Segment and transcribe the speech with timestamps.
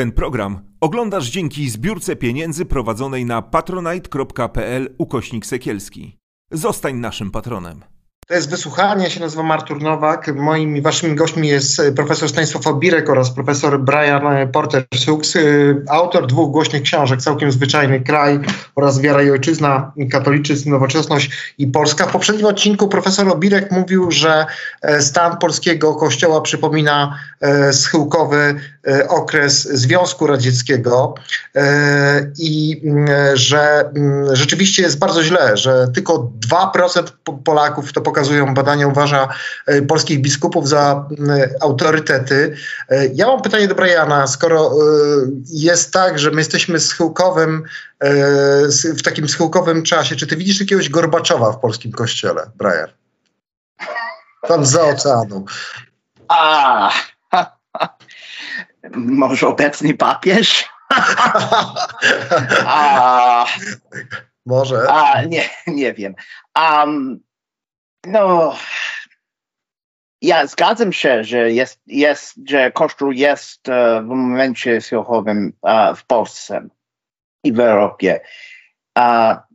[0.00, 6.16] Ten program oglądasz dzięki zbiórce pieniędzy prowadzonej na patronite.pl ukośnik sekielski.
[6.50, 7.80] Zostań naszym patronem.
[8.30, 10.34] To jest wysłuchanie, ja się nazywam Artur Nowak.
[10.34, 14.22] Moimi waszymi gośćmi jest e, profesor Stanisław Obirek oraz profesor Brian
[14.52, 15.40] Porter-Sux, e,
[15.88, 18.40] autor dwóch głośnych książek, Całkiem Zwyczajny Kraj
[18.74, 22.06] oraz Wiara i Ojczyzna, Katolicyzm, Nowoczesność i Polska.
[22.06, 24.46] W poprzednim odcinku profesor Obirek mówił, że
[24.82, 27.18] e, stan polskiego kościoła przypomina
[27.72, 28.60] schyłkowy
[29.08, 31.14] okres Związku Radzieckiego
[32.38, 32.82] i
[33.34, 33.90] że
[34.32, 37.02] rzeczywiście jest bardzo źle, że tylko 2%
[37.44, 39.28] Polaków to pokazuje pokazują badania, uważa
[39.66, 41.08] e, polskich biskupów za
[41.60, 42.56] autorytety.
[42.88, 44.74] E, ja mam pytanie do Briana, skoro e,
[45.50, 47.62] jest tak, że my jesteśmy schyłkowym,
[48.98, 52.88] w takim schyłkowym czasie, czy ty widzisz jakiegoś Gorbaczowa w polskim kościele, Brian?
[54.48, 55.44] Tam za oceanu.
[56.28, 56.90] A,
[58.94, 60.68] może obecny papież?
[62.66, 63.46] A,
[64.46, 64.86] może.
[64.90, 66.14] A, nie, nie wiem.
[66.58, 67.20] Um,
[68.06, 68.54] no,
[70.22, 76.06] ja zgadzam się, że jest, jest że Kościół jest uh, w momencie słuchowym uh, w
[76.06, 76.68] Polsce
[77.44, 78.20] i w Europie.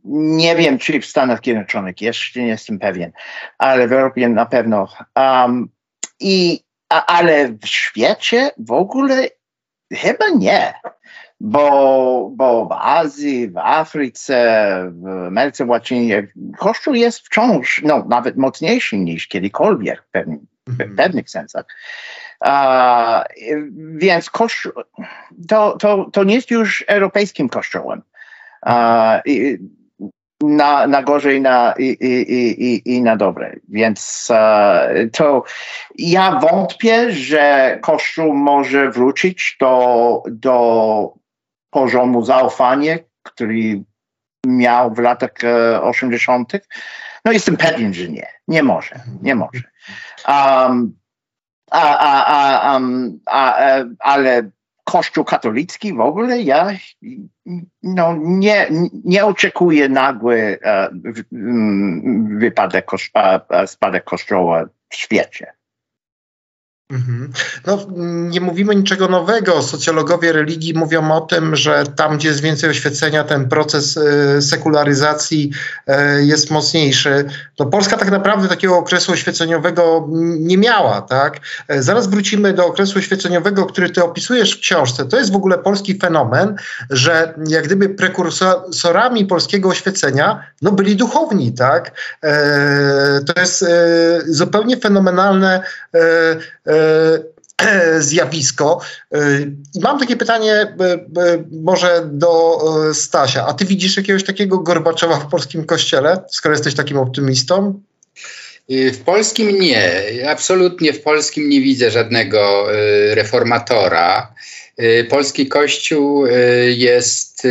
[0.04, 3.12] Nie wiem, czy w Stanach Zjednoczonych, jeszcze nie jestem pewien,
[3.58, 4.88] ale w Europie na pewno.
[5.16, 5.68] Um,
[6.20, 9.28] i, ale w świecie w ogóle
[9.92, 10.74] chyba nie
[11.40, 18.98] bo, bo w Azji, w Afryce, w Ameryce Łacinie Kościół jest wciąż no, nawet mocniejszy
[18.98, 20.96] niż kiedykolwiek w, pewnym, w mhm.
[20.96, 21.64] pewnych sensach.
[22.40, 23.24] Uh,
[23.94, 24.72] więc kościół,
[25.48, 28.02] to, to, to nie jest już europejskim kościołem.
[28.66, 28.72] Uh,
[30.40, 33.56] na, na gorzej na, i, i, i, i na dobre.
[33.68, 35.44] Więc uh, to
[35.98, 41.14] ja wątpię, że Kościół może wrócić do, do
[41.76, 43.82] poziomu zaufania, który
[44.46, 45.30] miał w latach
[45.82, 46.54] 80.
[46.54, 46.60] E,
[47.24, 48.26] no jestem pewien, że nie.
[48.48, 49.00] Nie może.
[49.22, 49.62] Nie może.
[50.28, 50.96] Um,
[51.70, 52.80] a, a, a,
[53.26, 54.50] a, e, ale
[54.84, 56.68] Kościół katolicki w ogóle ja
[57.82, 58.66] no, nie,
[59.04, 61.14] nie oczekuję nagły uh,
[62.38, 62.90] wypadek,
[63.66, 65.52] spadek kościoła w świecie.
[66.90, 67.32] Mhm.
[67.66, 67.86] No,
[68.30, 69.62] nie mówimy niczego nowego.
[69.62, 75.50] Socjologowie religii mówią o tym, że tam, gdzie jest więcej oświecenia, ten proces y, sekularyzacji
[75.88, 77.24] y, jest mocniejszy.
[77.58, 80.08] No, Polska tak naprawdę takiego okresu oświeceniowego
[80.38, 81.02] nie miała.
[81.02, 81.40] Tak?
[81.68, 85.04] E, zaraz wrócimy do okresu oświeceniowego, który ty opisujesz w książce.
[85.04, 86.56] To jest w ogóle polski fenomen,
[86.90, 91.52] że jak gdyby prekursorami polskiego oświecenia no, byli duchowni.
[91.52, 91.92] Tak?
[92.22, 93.66] E, to jest e,
[94.26, 95.62] zupełnie fenomenalne
[95.94, 96.75] E,
[98.00, 98.80] zjawisko.
[99.14, 99.18] E,
[99.74, 100.76] I mam takie pytanie e,
[101.62, 102.60] może do
[102.94, 103.46] Stasia.
[103.46, 107.80] A ty widzisz jakiegoś takiego Gorbaczowa w polskim kościele, skoro jesteś takim optymistą?
[108.68, 110.02] W polskim nie.
[110.28, 112.66] Absolutnie w polskim nie widzę żadnego
[113.14, 114.34] reformatora.
[115.10, 116.26] Polski Kościół
[116.76, 117.46] jest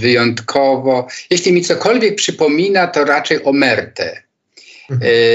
[0.00, 4.04] wyjątkowo, jeśli mi cokolwiek przypomina, to raczej omertę.
[4.04, 4.27] E,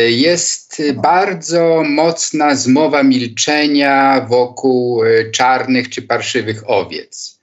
[0.09, 7.39] jest bardzo mocna zmowa milczenia wokół e, czarnych czy parszywych owiec.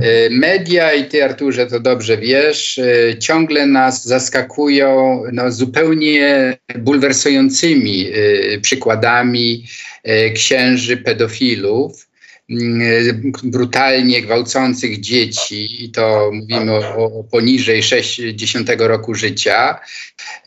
[0.00, 2.80] E, media, i ty Arturze to dobrze wiesz,
[3.18, 8.06] ciągle nas zaskakują no, zupełnie bulwersującymi
[8.62, 9.64] przykładami
[10.34, 12.09] księży pedofilów,
[13.42, 19.80] brutalnie gwałcących dzieci, i to mówimy o, o poniżej 60 roku życia,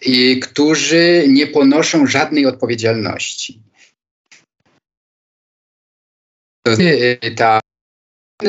[0.02, 3.60] i, którzy nie ponoszą żadnej odpowiedzialności.
[7.36, 7.60] Ta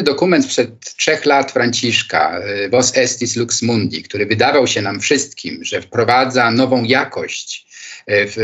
[0.02, 5.64] dokument sprzed trzech lat Franciszka, y, Vos Estis Lux Mundi, który wydawał się nam wszystkim,
[5.64, 7.66] że wprowadza nową jakość
[8.10, 8.34] y, w,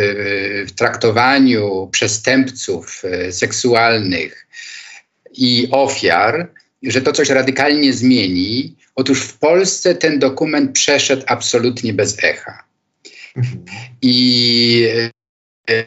[0.68, 4.46] w traktowaniu przestępców y, seksualnych,
[5.32, 6.48] i ofiar,
[6.82, 8.76] że to coś radykalnie zmieni.
[8.94, 12.64] Otóż w Polsce ten dokument przeszedł absolutnie bez echa.
[14.02, 14.88] I
[15.68, 15.84] e,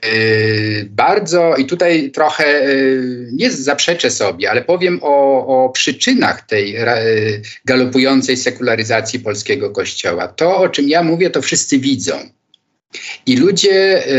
[0.85, 2.69] bardzo, i tutaj trochę e,
[3.31, 6.75] nie zaprzeczę sobie, ale powiem o, o przyczynach tej
[7.65, 10.27] galopującej sekularyzacji polskiego kościoła.
[10.27, 12.29] To, o czym ja mówię, to wszyscy widzą.
[13.25, 14.11] I ludzie e,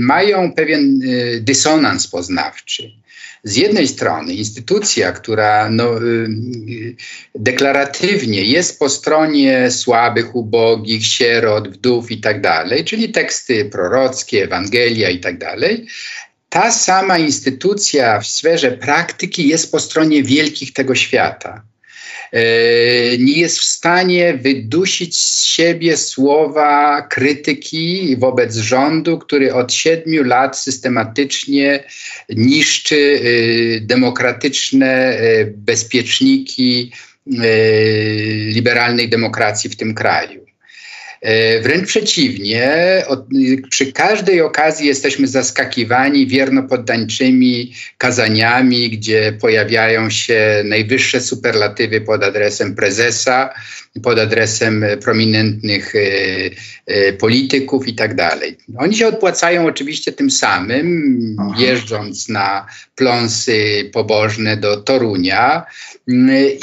[0.00, 1.00] mają pewien
[1.40, 3.01] dysonans poznawczy
[3.44, 6.28] z jednej strony instytucja, która no, y,
[6.70, 6.96] y,
[7.34, 15.10] deklaratywnie jest po stronie słabych, ubogich, sierot, wdów i tak dalej, czyli teksty prorockie, Ewangelia
[15.10, 15.86] i tak dalej,
[16.48, 21.62] ta sama instytucja w sferze praktyki jest po stronie wielkich tego świata.
[22.32, 30.24] E, nie jest w stanie wydusić z siebie słowa krytyki wobec rządu, który od siedmiu
[30.24, 31.84] lat systematycznie
[32.28, 36.92] niszczy e, demokratyczne e, bezpieczniki
[38.46, 40.41] liberalnej demokracji w tym kraju.
[41.22, 42.72] E, wręcz przeciwnie,
[43.08, 43.26] od,
[43.70, 53.54] przy każdej okazji jesteśmy zaskakiwani wiernopoddańczymi kazaniami, gdzie pojawiają się najwyższe superlatywy pod adresem prezesa,
[54.02, 56.50] pod adresem prominentnych y,
[56.90, 58.56] y, polityków i tak dalej.
[58.76, 65.66] Oni się odpłacają oczywiście tym samym, jeżdżąc na pląsy pobożne do Torunia.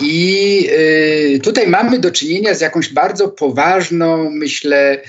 [0.02, 5.02] I y, tutaj mamy do czynienia z jakąś bardzo poważną, myślę,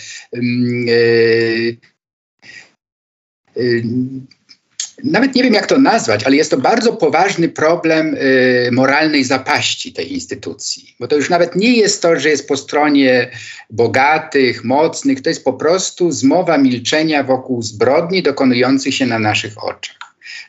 [5.05, 9.93] nawet nie wiem jak to nazwać, ale jest to bardzo poważny problem y, moralnej zapaści
[9.93, 10.95] tej instytucji.
[11.01, 13.31] Bo to już nawet nie jest to, że jest po stronie
[13.71, 19.97] bogatych, mocnych, to jest po prostu zmowa milczenia wokół zbrodni dokonujących się na naszych oczach.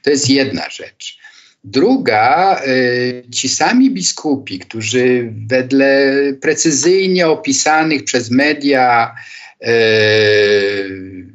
[0.04, 1.22] To jest jedna rzecz.
[1.64, 9.16] Druga, y, ci sami biskupi, którzy wedle precyzyjnie opisanych przez media
[9.64, 11.31] y,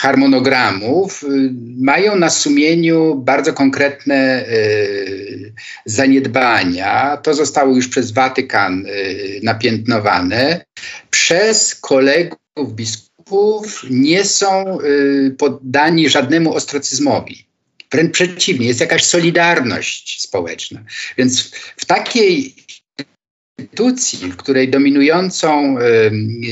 [0.00, 1.26] harmonogramów y,
[1.78, 5.52] mają na sumieniu bardzo konkretne y,
[5.86, 7.16] zaniedbania.
[7.16, 10.64] To zostało już przez Watykan y, napiętnowane.
[11.10, 14.78] Przez kolegów biskupów nie są
[15.38, 17.46] poddani żadnemu ostracyzmowi.
[17.92, 20.80] Wręcz przeciwnie, jest jakaś solidarność społeczna.
[21.18, 22.54] Więc w takiej
[23.60, 25.76] instytucji, w której dominującą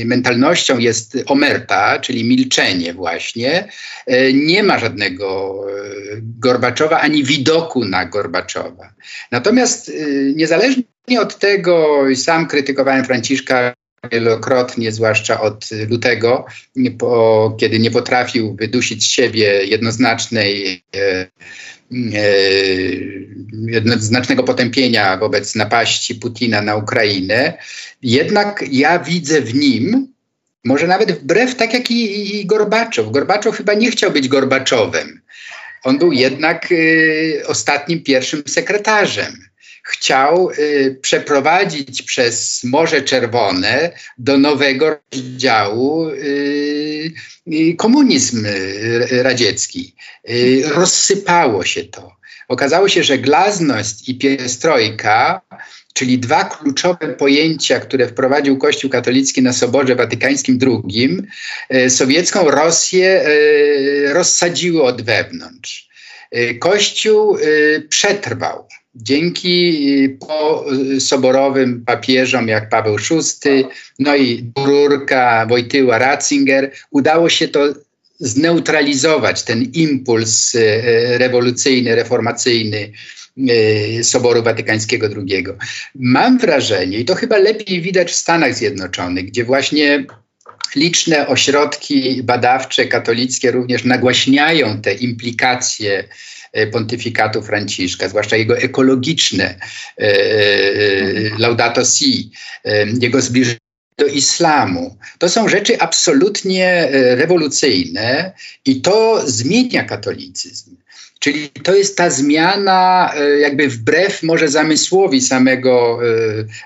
[0.05, 3.67] mentalnością jest omerta, czyli milczenie właśnie,
[4.11, 8.93] y, nie ma żadnego y, Gorbaczowa ani widoku na Gorbaczowa.
[9.31, 9.91] Natomiast
[10.35, 10.83] niezależnie
[11.21, 13.73] od tego, sam krytykowałem Franciszka
[14.11, 16.45] wielokrotnie, zwłaszcza od lutego,
[16.97, 21.27] po, kiedy nie potrafił wydusić z siebie jednoznacznej e,
[21.91, 22.21] E,
[23.67, 27.53] jednoznacznego potępienia wobec napaści Putina na Ukrainę,
[28.01, 30.13] jednak ja widzę w nim,
[30.63, 33.11] może nawet wbrew, tak jak i, i Gorbaczow.
[33.11, 35.21] Gorbaczow chyba nie chciał być Gorbaczowem.
[35.83, 39.48] On był jednak y, ostatnim pierwszym sekretarzem
[39.89, 47.11] chciał y, przeprowadzić przez Morze Czerwone do nowego rozdziału y,
[47.47, 48.45] y, komunizm
[49.11, 49.95] radziecki.
[50.29, 52.15] Y, rozsypało się to.
[52.47, 55.41] Okazało się, że glazność i piestrojka,
[55.93, 61.17] czyli dwa kluczowe pojęcia, które wprowadził Kościół katolicki na Soborze Watykańskim II,
[61.73, 63.25] y, sowiecką Rosję
[64.13, 65.88] rozsadziły od wewnątrz.
[66.59, 67.37] Kościół
[67.89, 68.65] przetrwał
[68.95, 69.69] Dzięki
[70.03, 70.17] y,
[70.95, 73.65] y, soborowym papieżom jak Paweł VI,
[73.99, 77.73] no i Rurka, Wojtyła, Ratzinger, udało się to
[78.19, 80.81] zneutralizować, ten impuls y,
[81.17, 82.91] rewolucyjny, reformacyjny
[84.03, 85.45] Soboru Watykańskiego II.
[85.95, 90.05] Mam wrażenie, i to chyba lepiej widać w Stanach Zjednoczonych, gdzie właśnie
[90.75, 96.03] liczne ośrodki badawcze katolickie również nagłaśniają te implikacje
[96.53, 100.07] E, pontyfikatu Franciszka, zwłaszcza jego ekologiczne e, e,
[101.37, 102.31] Laudato Si,
[103.01, 103.59] jego zbliżenie
[103.97, 104.97] do islamu.
[105.17, 108.31] To są rzeczy absolutnie rewolucyjne
[108.65, 110.75] i to zmienia katolicyzm.
[111.19, 115.99] Czyli to jest ta zmiana, jakby wbrew może zamysłowi samego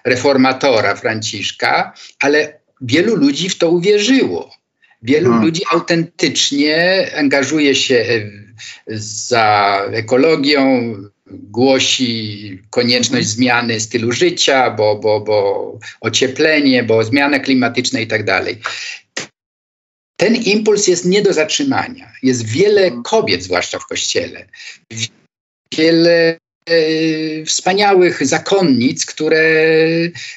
[0.06, 4.52] reformatora Franciszka, ale wielu ludzi w to uwierzyło.
[5.02, 5.46] Wielu hmm.
[5.46, 8.30] ludzi autentycznie angażuje się
[8.88, 10.96] za ekologią,
[11.28, 13.36] głosi konieczność mhm.
[13.36, 18.58] zmiany stylu życia, bo, bo, bo ocieplenie, bo zmiana klimatyczna i tak dalej.
[20.18, 22.12] Ten impuls jest nie do zatrzymania.
[22.24, 23.04] Jest wiele mhm.
[23.04, 24.48] kobiet, zwłaszcza w kościele,
[25.78, 29.44] wiele e, wspaniałych zakonnic, które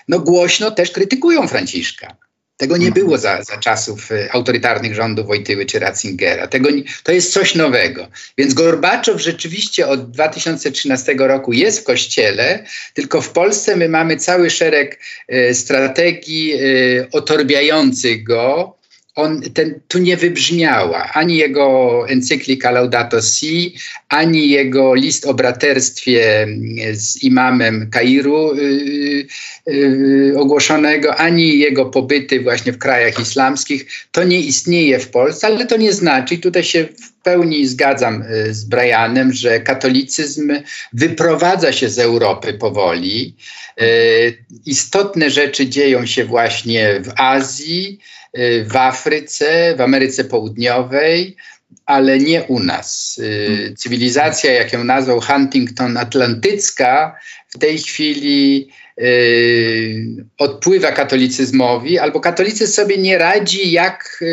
[0.09, 2.17] no, głośno też krytykują Franciszka.
[2.57, 3.05] Tego nie mhm.
[3.05, 6.47] było za, za czasów y, autorytarnych rządów Wojtyły czy Ratzingera.
[6.47, 6.69] Tego,
[7.03, 8.09] to jest coś nowego.
[8.39, 14.51] Więc Gorbaczow rzeczywiście od 2013 roku jest w kościele, tylko w Polsce my mamy cały
[14.51, 15.01] szereg
[15.33, 18.77] y, strategii y, otorbiających go
[19.17, 23.75] on, ten, tu nie wybrzmiała ani jego encyklika Laudato Si,
[24.09, 26.47] ani jego list o braterstwie
[26.93, 29.27] z imamem Kairu yy,
[29.67, 33.87] yy, ogłoszonego, ani jego pobyty właśnie w krajach islamskich.
[34.13, 38.23] To nie istnieje w Polsce, ale to nie znaczy, i tutaj się w pełni zgadzam
[38.23, 40.53] y, z Brianem, że katolicyzm
[40.93, 43.35] wyprowadza się z Europy powoli.
[43.81, 47.99] Y, istotne rzeczy dzieją się właśnie w Azji,
[48.65, 51.37] w Afryce, w Ameryce Południowej,
[51.87, 53.21] ale nie u nas.
[53.77, 57.17] Cywilizacja, jak ją nazwał Huntington Atlantycka,
[57.49, 58.69] w tej chwili
[60.39, 64.25] odpływa katolicyzmowi, albo katolicyzm sobie nie radzi, jak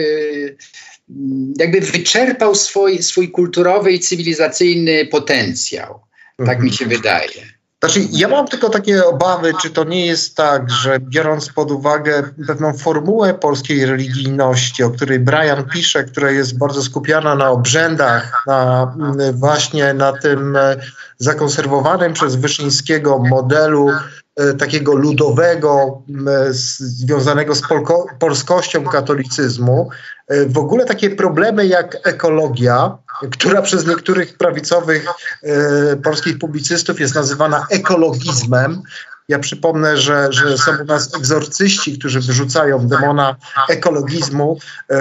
[1.59, 5.99] jakby wyczerpał swój, swój kulturowy i cywilizacyjny potencjał.
[6.37, 6.63] Tak mhm.
[6.63, 7.52] mi się wydaje.
[7.83, 12.23] Znaczy, ja mam tylko takie obawy, czy to nie jest tak, że biorąc pod uwagę
[12.47, 18.95] pewną formułę polskiej religijności, o której Brian pisze, która jest bardzo skupiona na obrzędach, na
[19.33, 20.75] właśnie na tym e,
[21.17, 23.89] zakonserwowanym przez Wyszyńskiego modelu
[24.35, 26.01] e, takiego ludowego,
[26.49, 29.89] związanego z polko, polskością katolicyzmu,
[30.27, 32.97] e, w ogóle takie problemy jak ekologia,
[33.31, 35.05] która przez niektórych prawicowych
[35.43, 38.81] e, polskich publicystów jest nazywana ekologizmem.
[39.29, 43.35] Ja przypomnę, że, że są u nas egzorcyści, którzy wyrzucają demona
[43.69, 44.57] ekologizmu
[44.89, 44.95] e,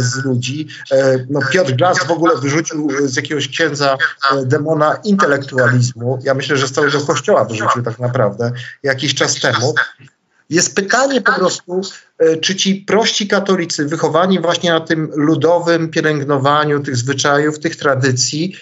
[0.00, 0.68] z ludzi.
[0.92, 3.96] E, no Piotr Glas w ogóle wyrzucił z jakiegoś księdza
[4.44, 6.18] demona intelektualizmu.
[6.22, 8.52] Ja myślę, że z całego kościoła wyrzucił tak naprawdę
[8.82, 9.74] jakiś czas temu.
[10.50, 11.80] Jest pytanie po prostu,
[12.40, 18.56] czy ci prości katolicy, wychowani właśnie na tym ludowym pielęgnowaniu tych zwyczajów, tych tradycji,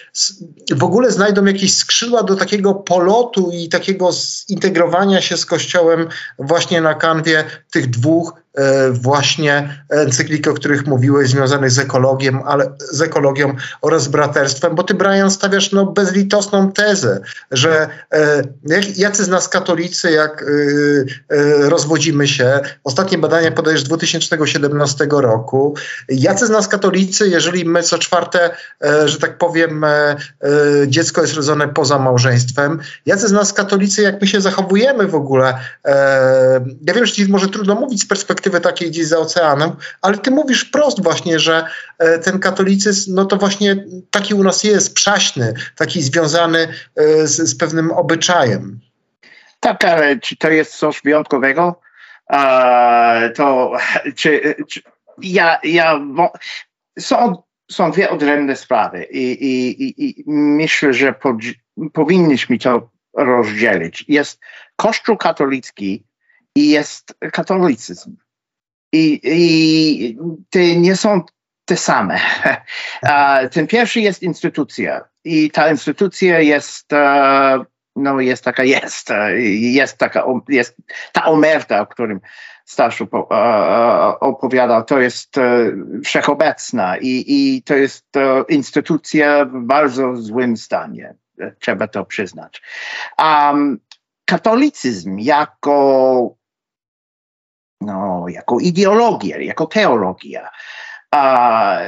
[0.71, 4.11] w ogóle znajdą jakieś skrzydła do takiego polotu i takiego
[4.49, 6.07] zintegrowania się z Kościołem
[6.39, 8.42] właśnie na kanwie tych dwóch E,
[8.91, 14.93] właśnie encyklik, o których mówiłeś, związanych z ekologią, ale, z ekologią oraz braterstwem, bo ty,
[14.93, 21.69] Brian, stawiasz no, bezlitosną tezę, że e, jak, jacy z nas katolicy, jak e, e,
[21.69, 25.75] rozwodzimy się, ostatnie badania podajesz z 2017 roku,
[26.09, 28.49] jacy z nas katolicy, jeżeli my co czwarte,
[28.83, 30.15] e, że tak powiem, e,
[30.87, 35.53] dziecko jest rodzone poza małżeństwem, jacy z nas katolicy, jak my się zachowujemy w ogóle,
[36.87, 39.71] ja wiem, że ci może trudno mówić z perspektywy perspektywy takiej gdzieś za oceanem,
[40.01, 41.65] ale ty mówisz wprost właśnie, że
[41.99, 46.59] e, ten katolicyzm, no to właśnie taki u nas jest, przaśny, taki związany
[46.95, 48.79] e, z, z pewnym obyczajem.
[49.59, 51.79] Tak, ale czy to jest coś wyjątkowego?
[53.35, 53.71] to
[54.15, 54.81] czy, czy,
[55.21, 55.99] ja, ja
[56.99, 61.37] są, są dwie odrębne sprawy i, i, i myślę, że po,
[61.93, 64.05] powinniśmy to rozdzielić.
[64.07, 64.39] Jest
[64.75, 66.03] Kościół katolicki
[66.55, 68.15] i jest katolicyzm.
[68.93, 70.17] I, i
[70.49, 71.21] te nie są
[71.65, 72.19] te same.
[73.53, 79.97] Ten pierwszy jest instytucja i ta instytucja jest, e, no jest taka jest, e, jest
[79.97, 80.77] taka, jest
[81.11, 82.19] ta omerta, o którym
[82.65, 85.35] Staszu e, opowiadał, to jest
[86.05, 88.05] wszechobecna i, i to jest
[88.49, 91.15] instytucja w bardzo złym stanie,
[91.59, 92.61] trzeba to przyznać.
[94.25, 96.35] Katolicyzm jako
[97.85, 100.49] no, jako ideologię, jako teologia.
[101.11, 101.79] A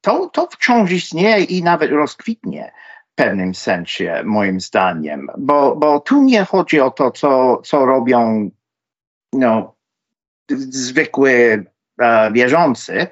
[0.00, 2.72] to, to wciąż istnieje i nawet rozkwitnie
[3.12, 8.50] w pewnym sensie, moim zdaniem, bo, bo tu nie chodzi o to, co, co robią
[9.32, 9.74] no,
[10.58, 11.64] zwykły e,
[12.32, 13.06] wierzący,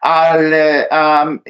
[0.00, 1.40] ale um,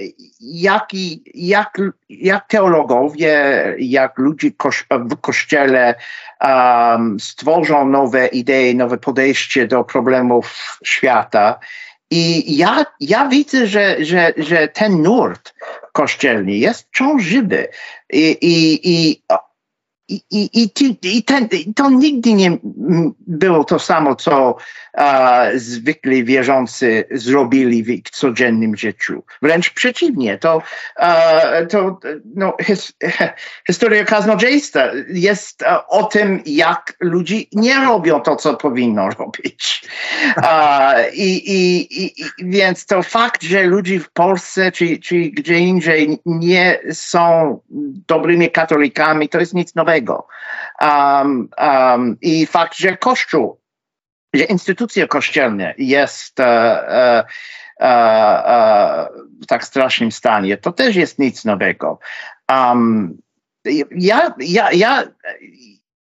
[0.41, 0.89] jak,
[1.35, 4.51] jak, jak teologowie, jak ludzie
[4.91, 5.95] w kościele
[6.41, 11.59] um, stworzą nowe idee, nowe podejście do problemów świata.
[12.11, 15.55] I ja, ja widzę, że, że, że ten nurt
[15.93, 17.69] kościelny jest wciąż żywy.
[18.13, 19.23] I, i, i
[20.11, 20.71] i, i,
[21.03, 22.59] i, ten, to nigdy nie
[23.19, 24.57] było to samo, co
[25.00, 29.23] a, zwykli wierzący zrobili w ich codziennym życiu.
[29.42, 30.62] Wręcz przeciwnie, to,
[30.97, 31.40] a,
[31.71, 32.00] to
[32.35, 32.92] no, his,
[33.69, 39.85] historia kaznodziejstwa jest a, o tym, jak ludzie nie robią to, co powinno robić.
[41.12, 46.78] i, i, i, więc to fakt, że ludzie w Polsce czy, czy gdzie indziej nie
[46.92, 47.61] są
[48.09, 50.26] dobrymi katolikami, to jest nic nowego.
[50.80, 53.60] Um, um, I fakt, że Kościół,
[54.35, 57.31] że instytucja kościelna jest uh, uh,
[57.81, 59.09] uh,
[59.43, 61.99] w tak strasznym stanie, to też jest nic nowego.
[62.49, 63.19] Um,
[63.91, 65.05] ja, ja, ja,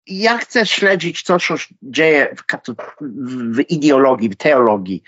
[0.08, 1.38] ja chcę śledzić co
[1.82, 2.44] dzieje w,
[3.56, 5.04] w ideologii, w teologii.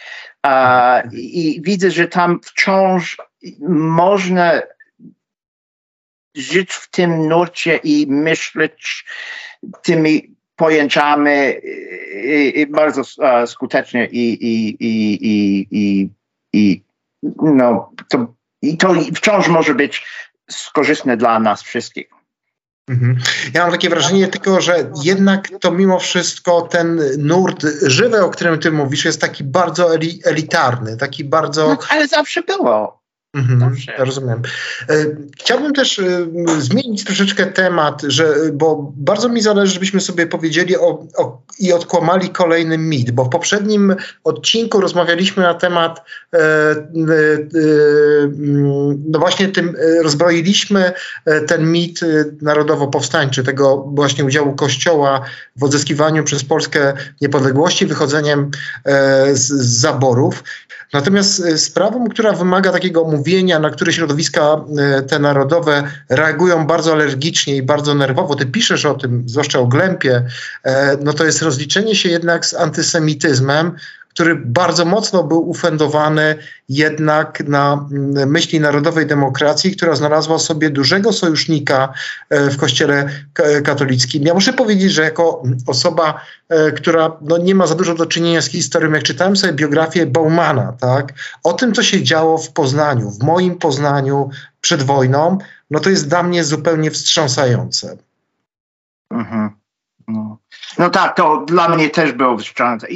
[1.11, 3.17] I widzę, że tam wciąż
[3.69, 4.61] można
[6.35, 9.05] żyć w tym nurcie i myśleć
[9.81, 11.31] tymi pojęciami
[12.23, 16.09] i, i bardzo uh, skutecznie i, i, i, i, i,
[16.53, 16.83] i
[17.41, 20.05] no, to, i to wciąż może być
[20.51, 22.09] skorzystne dla nas wszystkich.
[22.89, 23.17] Mhm.
[23.53, 28.59] Ja mam takie wrażenie tylko, że jednak to mimo wszystko ten nurt żywy, o którym
[28.59, 31.67] ty mówisz, jest taki bardzo elitarny, taki bardzo...
[31.67, 33.00] No, ale zawsze było.
[33.33, 34.41] Mhm, rozumiem.
[34.89, 35.05] E,
[35.39, 36.27] chciałbym też e,
[36.59, 42.29] zmienić troszeczkę temat, że, bo bardzo mi zależy, żebyśmy sobie powiedzieli o, o, i odkłamali
[42.29, 46.01] kolejny mit, bo w poprzednim odcinku rozmawialiśmy na temat,
[46.33, 46.75] e, e,
[49.09, 50.91] no właśnie tym, rozbroiliśmy
[51.47, 51.99] ten mit
[52.41, 55.21] narodowo-powstańczy, tego właśnie udziału Kościoła
[55.55, 58.51] w odzyskiwaniu przez Polskę niepodległości, wychodzeniem
[58.85, 60.43] e, z, z zaborów.
[60.93, 67.55] Natomiast sprawą, która wymaga takiego mówienia, na które środowiska e, te narodowe reagują bardzo alergicznie
[67.55, 70.25] i bardzo nerwowo, ty piszesz o tym, zwłaszcza o Glępie,
[70.63, 73.75] e, no to jest rozliczenie się jednak z antysemityzmem,
[74.13, 76.35] który bardzo mocno był ufendowany
[76.69, 81.93] jednak na mm, myśli narodowej demokracji, która znalazła sobie dużego sojusznika
[82.29, 83.09] e, w kościele
[83.63, 84.23] katolickim.
[84.23, 88.41] Ja muszę powiedzieć, że jako osoba, e, która no, nie ma za dużo do czynienia
[88.41, 91.13] z historią, jak czytałem sobie biografię Baumana, tak,
[91.43, 94.29] o tym, co się działo w Poznaniu, w moim Poznaniu
[94.61, 95.37] przed wojną,
[95.71, 97.97] no to jest dla mnie zupełnie wstrząsające.
[99.11, 99.60] Mhm.
[100.77, 100.89] No.
[100.89, 102.87] tak, to dla mnie też było wstrząsające.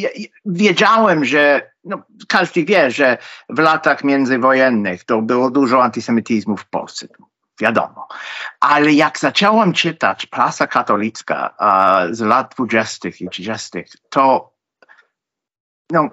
[0.45, 3.17] Wiedziałem, że no, każdy wie, że
[3.49, 7.07] w latach międzywojennych to było dużo antysemityzmu w Polsce.
[7.61, 8.07] Wiadomo.
[8.59, 13.09] Ale jak zacząłem czytać prasa katolicka uh, z lat 20.
[13.19, 14.55] i 30., to
[15.91, 16.09] no,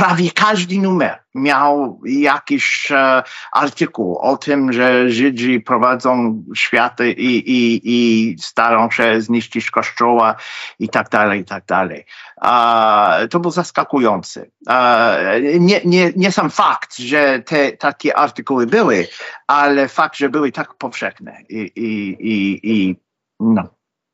[0.00, 7.80] prawie każdy numer miał jakiś e, artykuł o tym, że Żydzi prowadzą świat i, i,
[7.84, 10.36] i starają się zniszczyć kościoła
[10.78, 12.06] i tak dalej, i tak dalej.
[12.42, 14.50] E, to był zaskakujący.
[14.68, 19.08] E, nie, nie, nie sam fakt, że te takie artykuły były,
[19.46, 22.96] ale fakt, że były tak powszechne i, i, i, i
[23.40, 23.62] no,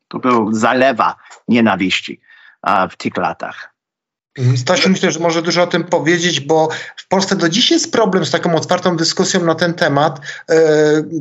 [0.08, 1.16] to był zalewa
[1.48, 2.20] nienawiści
[2.90, 3.75] w tych latach.
[4.38, 4.56] Mhm.
[4.56, 8.26] Stasiu, myślę, że może dużo o tym powiedzieć, bo w Polsce do dziś jest problem
[8.26, 10.20] z taką otwartą dyskusją na ten temat.
[10.50, 10.56] E,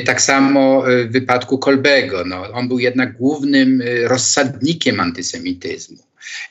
[0.05, 2.23] Tak samo w wypadku Kolbego.
[2.25, 5.97] No, on był jednak głównym rozsadnikiem antysemityzmu.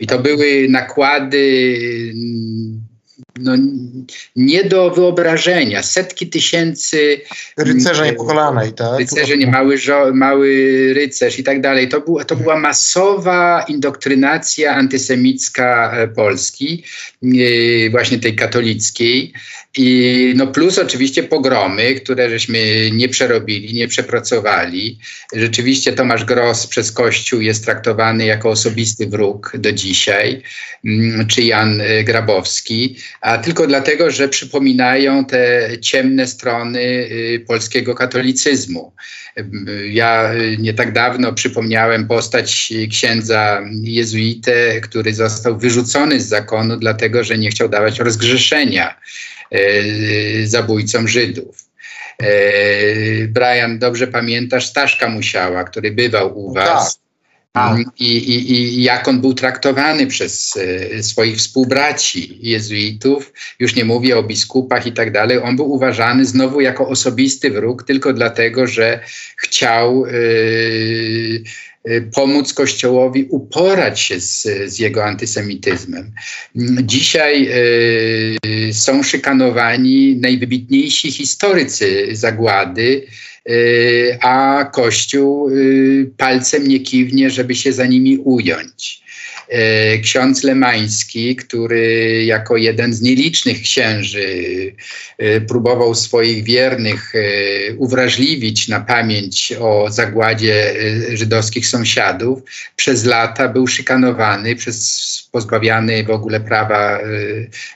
[0.01, 1.65] I to były nakłady
[3.39, 3.53] no,
[4.37, 5.83] nie do wyobrażenia.
[5.83, 7.21] Setki tysięcy
[7.57, 8.99] rycerza mm, niepokolanej, tak?
[8.99, 9.79] Rycerze, nie, mały,
[10.13, 11.89] mały rycerz i tak dalej.
[11.89, 16.85] To, był, to była masowa indoktrynacja antysemicka e, Polski,
[17.23, 19.33] e, właśnie tej katolickiej.
[19.77, 24.99] I no plus oczywiście pogromy, które żeśmy nie przerobili, nie przepracowali.
[25.33, 30.43] Rzeczywiście Tomasz Gross przez Kościół jest traktowany jako osobisty wróg do dzisiaj,
[30.85, 37.95] mm, czy Jan e, Grabowski a tylko dlatego, że przypominają te ciemne strony y, polskiego
[37.95, 38.93] katolicyzmu.
[39.91, 47.25] Ja y, nie tak dawno przypomniałem postać księdza jezuitę, który został wyrzucony z zakonu, dlatego
[47.25, 48.95] że nie chciał dawać rozgrzeszenia
[49.55, 51.65] y, zabójcom Żydów.
[53.29, 57.01] Brian, dobrze pamiętasz Staszka Musiała, który bywał u was.
[57.55, 63.85] Tak I, i, I jak on był traktowany przez e, swoich współbraci jezuitów, już nie
[63.85, 68.67] mówię o biskupach i tak dalej, on był uważany znowu jako osobisty wróg tylko dlatego,
[68.67, 69.01] że
[69.37, 70.11] chciał e,
[72.15, 76.13] pomóc Kościołowi uporać się z, z jego antysemityzmem.
[76.83, 77.49] Dzisiaj
[78.69, 83.07] y, są szykanowani najwybitniejsi historycy zagłady,
[83.51, 89.04] y, a Kościół y, palcem nie kiwnie, żeby się za nimi ująć.
[89.49, 94.27] E, ksiądz Lemański, który jako jeden z nielicznych księży
[95.19, 97.21] e, próbował swoich wiernych e,
[97.75, 100.75] uwrażliwić na pamięć o zagładzie
[101.13, 102.43] żydowskich sąsiadów,
[102.77, 106.99] przez lata był szykanowany, przez, pozbawiany w ogóle prawa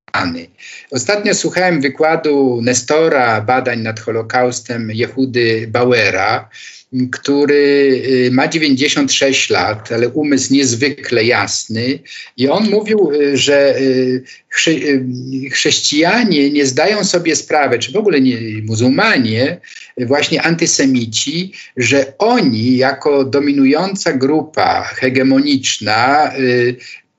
[0.91, 6.49] Ostatnio słuchałem wykładu Nestora badań nad Holokaustem Jehudy Bauera,
[7.11, 7.55] który
[8.27, 11.99] y, ma 96 lat, ale umysł niezwykle jasny.
[12.37, 14.23] I on mówił, y, że y,
[15.51, 19.61] chrześcijanie nie zdają sobie sprawy, czy w ogóle nie muzułmanie,
[19.97, 26.31] właśnie antysemici, że oni jako dominująca grupa hegemoniczna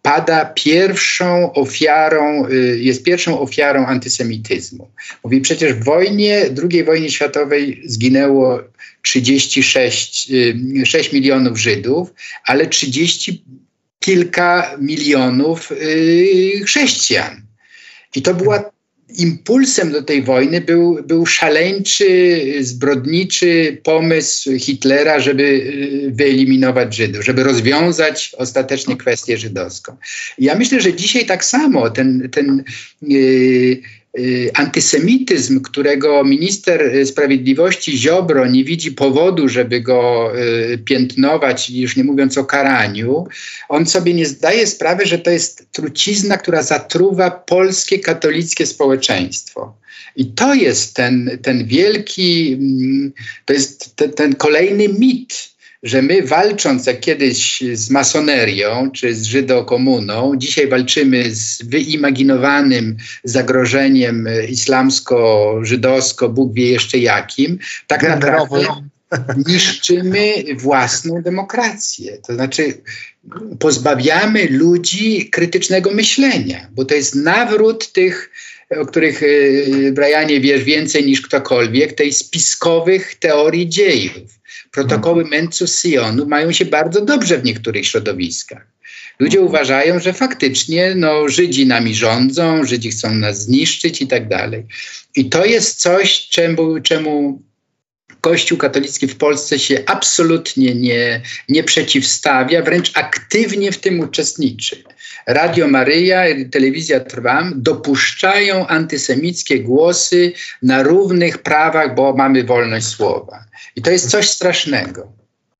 [0.08, 4.90] pada pierwszą ofiarą, jest pierwszą ofiarą antysemityzmu.
[5.24, 8.60] Mówi, przecież w wojnie, II wojnie światowej zginęło
[9.02, 10.32] 36
[10.84, 13.44] 6 milionów Żydów, ale 30
[14.00, 17.42] kilka milionów y, chrześcijan.
[18.14, 18.70] I to była
[19.16, 27.42] impulsem do tej wojny był, był szaleńczy, zbrodniczy pomysł Hitlera, żeby y, wyeliminować Żydów, żeby
[27.42, 29.96] rozwiązać ostatecznie kwestię żydowską.
[30.38, 32.64] Ja myślę, że dzisiaj tak samo ten, ten
[33.02, 33.82] yy,
[34.54, 42.38] antysemityzm, którego minister sprawiedliwości Ziobro nie widzi powodu, żeby go y, piętnować, już nie mówiąc
[42.38, 43.26] o karaniu,
[43.68, 49.74] on sobie nie zdaje sprawy, że to jest trucizna, która zatruwa polskie katolickie społeczeństwo.
[50.16, 53.12] I to jest ten, ten wielki, mm,
[53.44, 55.50] to jest ten, ten kolejny mit,
[55.82, 64.28] że my walcząc jak kiedyś z masonerią czy z żydokomuną, dzisiaj walczymy z wyimaginowanym zagrożeniem
[64.48, 68.66] islamsko-żydowsko, Bóg wie jeszcze jakim, tak naprawdę
[69.46, 72.18] niszczymy własną demokrację.
[72.26, 72.74] To znaczy
[73.58, 78.30] pozbawiamy ludzi krytycznego myślenia, bo to jest nawrót tych
[78.80, 84.37] o których y, Brianie wiesz więcej niż ktokolwiek, tej spiskowych teorii dziejów.
[84.70, 85.40] Protokoły mhm.
[85.42, 88.66] Mencus Sionu mają się bardzo dobrze w niektórych środowiskach.
[89.18, 89.48] Ludzie mhm.
[89.48, 94.66] uważają, że faktycznie no, Żydzi nami rządzą, Żydzi chcą nas zniszczyć i tak dalej.
[95.16, 97.42] I to jest coś, czemu, czemu
[98.20, 104.84] Kościół katolicki w Polsce się absolutnie nie, nie przeciwstawia, wręcz aktywnie w tym uczestniczy.
[105.26, 113.44] Radio Maryja, telewizja Trwam dopuszczają antysemickie głosy na równych prawach, bo mamy wolność słowa.
[113.76, 115.12] I to jest coś strasznego.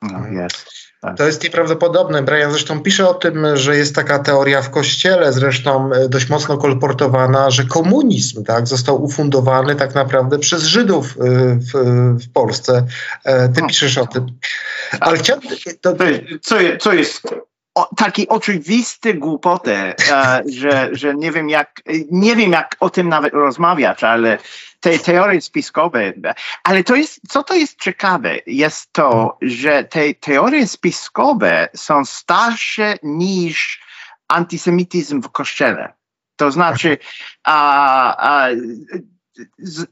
[0.02, 0.87] No, jest.
[1.00, 1.16] Tak.
[1.16, 2.22] To jest nieprawdopodobne.
[2.22, 6.58] Brian zresztą pisze o tym, że jest taka teoria w kościele, zresztą e, dość mocno
[6.58, 11.72] kolportowana, że komunizm tak, został ufundowany tak naprawdę przez Żydów e, w,
[12.24, 12.86] w Polsce.
[13.24, 13.68] E, ty no.
[13.68, 14.26] piszesz o tym.
[15.00, 15.50] Ale chciałbym.
[15.80, 15.94] To...
[16.42, 17.22] Co, jest, co jest
[17.74, 19.94] o, taki oczywisty głupotę,
[20.46, 24.38] że, że nie wiem jak, nie wiem jak o tym nawet rozmawiać, ale
[24.80, 26.12] te teorie spiskowe.
[26.64, 32.96] Ale to jest, co to jest ciekawe, jest to, że te teorie spiskowe są starsze
[33.02, 33.80] niż
[34.28, 35.92] antysemityzm w kościele.
[36.36, 36.98] To znaczy,
[37.44, 38.48] a, a,
[39.58, 39.86] z,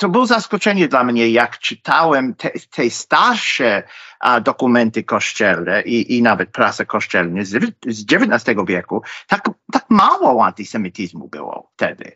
[0.00, 3.82] to było zaskoczenie dla mnie, jak czytałem te, te starsze
[4.20, 9.02] a, dokumenty kościelne i, i nawet prasę kościelną z, z XIX wieku.
[9.26, 12.12] Tak, tak mało antysemityzmu było wtedy.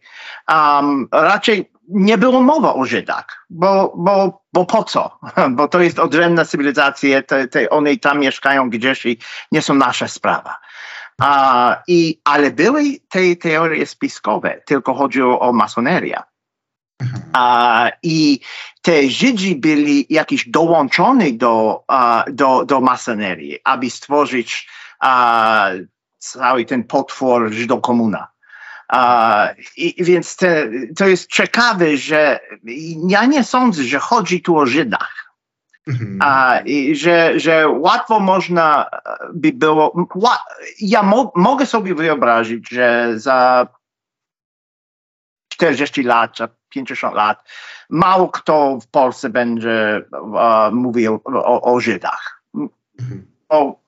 [0.49, 5.19] Um, raczej nie było mowy o Żydach, bo, bo, bo po co?
[5.57, 9.19] Bo to jest odrębna cywilizacja, te, te, one tam mieszkają gdzieś i
[9.53, 10.59] nie są nasza sprawa.
[11.21, 16.23] Uh, i, ale były te teorie spiskowe, tylko chodziło o masonerię.
[17.35, 18.41] Uh, I
[18.83, 24.69] te Żydzi byli jakiś dołączony do, uh, do, do masonerii, aby stworzyć
[25.03, 25.09] uh,
[26.19, 28.29] cały ten potwór Żydokomuna.
[28.93, 32.41] Uh, i, więc te, to jest ciekawe, że
[33.09, 35.25] ja nie sądzę, że chodzi tu o Żydach.
[35.87, 36.19] Mhm.
[36.23, 38.91] A, i, że, że łatwo można
[39.35, 40.07] by było.
[40.15, 40.45] Ła,
[40.81, 43.69] ja mo, mogę sobie wyobrazić, że za
[45.55, 47.49] 40 lat, za 50 lat,
[47.91, 52.43] mało kto w Polsce będzie uh, mówił o, o Żydach.
[53.01, 53.27] Mhm.
[53.49, 53.81] O,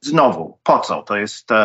[0.00, 1.02] znowu, po co?
[1.02, 1.56] To jest, uh,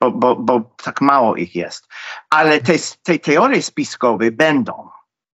[0.00, 1.88] bo, bo, bo, tak mało ich jest.
[2.30, 4.88] Ale te, te teorie spiskowe będą,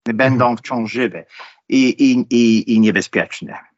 [0.04, 0.56] będą mhm.
[0.56, 1.24] wciąż żywe
[1.68, 3.73] i, i, i, i niebezpieczne.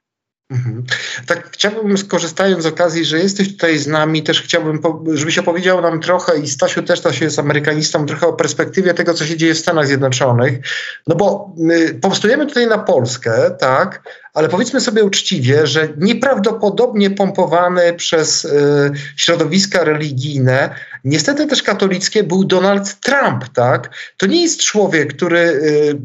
[0.51, 0.85] Mhm.
[1.27, 4.81] Tak, chciałbym skorzystając z okazji, że jesteś tutaj z nami, też chciałbym,
[5.15, 9.27] żebyś opowiedział nam trochę i Stasiu też Stasiu jest amerykanistą, trochę o perspektywie tego, co
[9.27, 10.59] się dzieje w Stanach Zjednoczonych.
[11.07, 14.03] No bo y, powstujemy tutaj na Polskę, tak,
[14.37, 22.45] ale powiedzmy sobie uczciwie, że nieprawdopodobnie pompowany przez y, środowiska religijne, niestety też katolickie, był
[22.45, 23.91] Donald Trump, tak?
[24.17, 25.99] To nie jest człowiek, który y,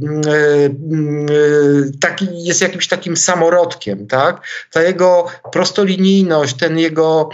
[1.30, 4.41] y, taki, jest jakimś takim samorodkiem, tak?
[4.72, 7.30] Ta jego prostolinijność, ten jego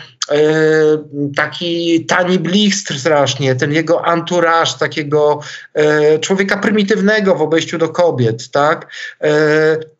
[1.35, 5.39] taki tani blichtr strasznie, ten jego anturaż takiego
[5.73, 8.87] e, człowieka prymitywnego w obejściu do kobiet, tak?
[9.21, 9.29] E,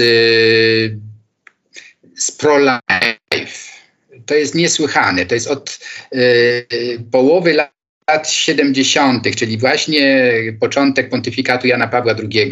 [2.15, 3.77] z pro-life.
[4.25, 5.25] To jest niesłychane.
[5.25, 5.79] To jest od
[6.15, 6.65] y,
[7.11, 7.77] połowy lat
[8.09, 12.51] lat 70., czyli właśnie początek pontyfikatu Jana Pawła II,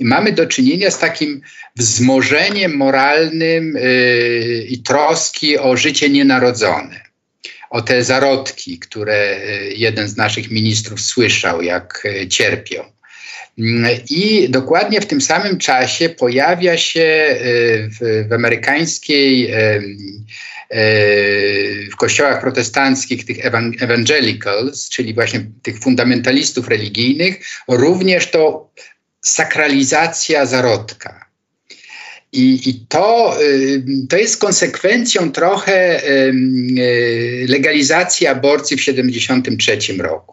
[0.00, 1.40] mamy do czynienia z takim
[1.76, 7.00] wzmożeniem moralnym yy, i troski o życie nienarodzone.
[7.72, 12.84] O te zarodki, które y, jeden z naszych ministrów słyszał, jak y, cierpią.
[14.10, 19.54] I dokładnie w tym samym czasie pojawia się y, w, w amerykańskiej
[21.92, 23.46] w kościołach protestanckich, tych
[23.80, 27.36] evangelicals, czyli właśnie tych fundamentalistów religijnych,
[27.68, 28.70] również to
[29.20, 31.21] sakralizacja zarodka.
[32.32, 36.32] I, I, to, y, to jest konsekwencją trochę y,
[37.48, 40.32] legalizacji aborcji w 1973 roku.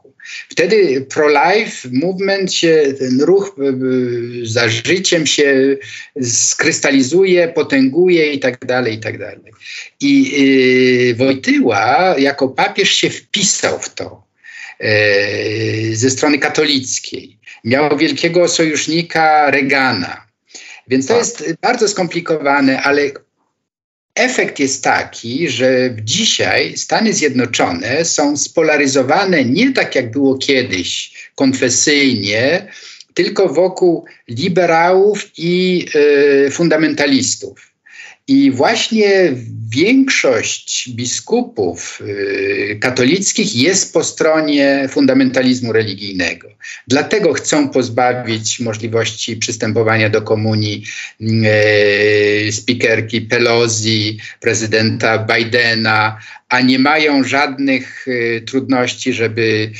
[0.50, 5.78] Wtedy pro-life movement się, ten ruch y, za życiem się
[6.22, 9.54] skrystalizuje, potęguje i tak dalej, i tak dalej.
[10.00, 10.34] I
[11.12, 14.24] y, Wojtyła jako papież się wpisał w to
[14.84, 17.38] y, ze strony katolickiej.
[17.64, 20.29] Miał wielkiego sojusznika Regana.
[20.90, 21.20] Więc to tak.
[21.20, 23.02] jest bardzo skomplikowane, ale
[24.16, 32.68] efekt jest taki, że dzisiaj Stany Zjednoczone są spolaryzowane nie tak jak było kiedyś, konfesyjnie,
[33.14, 35.86] tylko wokół liberałów i
[36.48, 37.69] y, fundamentalistów.
[38.30, 39.34] I właśnie
[39.70, 46.48] większość biskupów y, katolickich jest po stronie fundamentalizmu religijnego.
[46.88, 50.84] Dlatego chcą pozbawić możliwości przystępowania do komunii
[51.22, 59.72] y, spikerki Pelosi, prezydenta Bidena, a nie mają żadnych y, trudności, żeby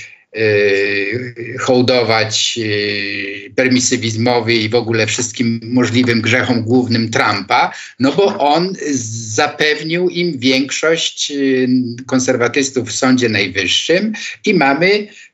[1.60, 8.74] hołdować y, permisywizmowi i w ogóle wszystkim możliwym grzechom głównym Trumpa, no bo on
[9.34, 11.68] zapewnił im większość y,
[12.06, 14.14] konserwatystów w Sądzie Najwyższym
[14.46, 15.29] i mamy Y,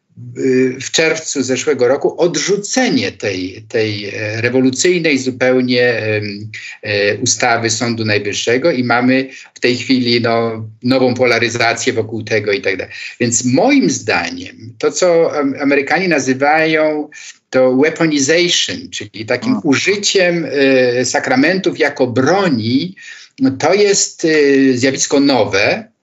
[0.82, 5.84] w czerwcu zeszłego roku odrzucenie tej, tej e, rewolucyjnej zupełnie
[6.82, 12.62] e, ustawy Sądu Najwyższego i mamy w tej chwili no, nową polaryzację wokół tego i
[12.62, 12.94] tak dalej.
[13.20, 17.10] Więc moim zdaniem to, co Amerykanie nazywają
[17.50, 19.62] to weaponization, czyli takim A.
[19.64, 22.96] użyciem y, sakramentów jako broni,
[23.40, 25.95] no, to jest y, zjawisko nowe,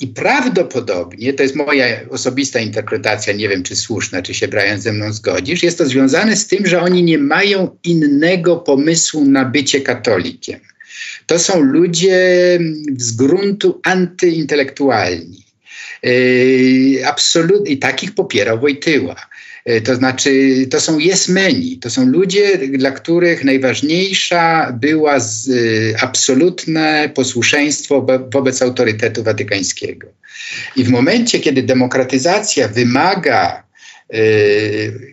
[0.00, 4.92] i prawdopodobnie, to jest moja osobista interpretacja, nie wiem czy słuszna, czy się Brian ze
[4.92, 9.80] mną zgodzisz, jest to związane z tym, że oni nie mają innego pomysłu na bycie
[9.80, 10.60] katolikiem.
[11.26, 12.18] To są ludzie
[12.96, 15.44] z gruntu antyintelektualni.
[16.02, 19.16] Yy, absolutnie, i takich popierał Wojtyła.
[19.64, 26.02] E, to znaczy, to są jesmeni, to są ludzie, dla których najważniejsza była z, e,
[26.02, 30.08] absolutne posłuszeństwo wobec autorytetu watykańskiego.
[30.76, 33.64] I w momencie, kiedy demokratyzacja wymaga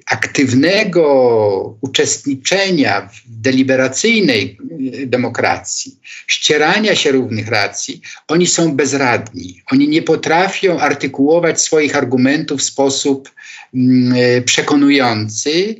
[0.06, 4.58] aktywnego uczestniczenia w deliberacyjnej
[4.94, 9.62] y, demokracji, ścierania się równych racji, oni są bezradni.
[9.72, 13.32] Oni nie potrafią artykułować swoich argumentów w sposób
[13.74, 15.76] mm, y, przekonujący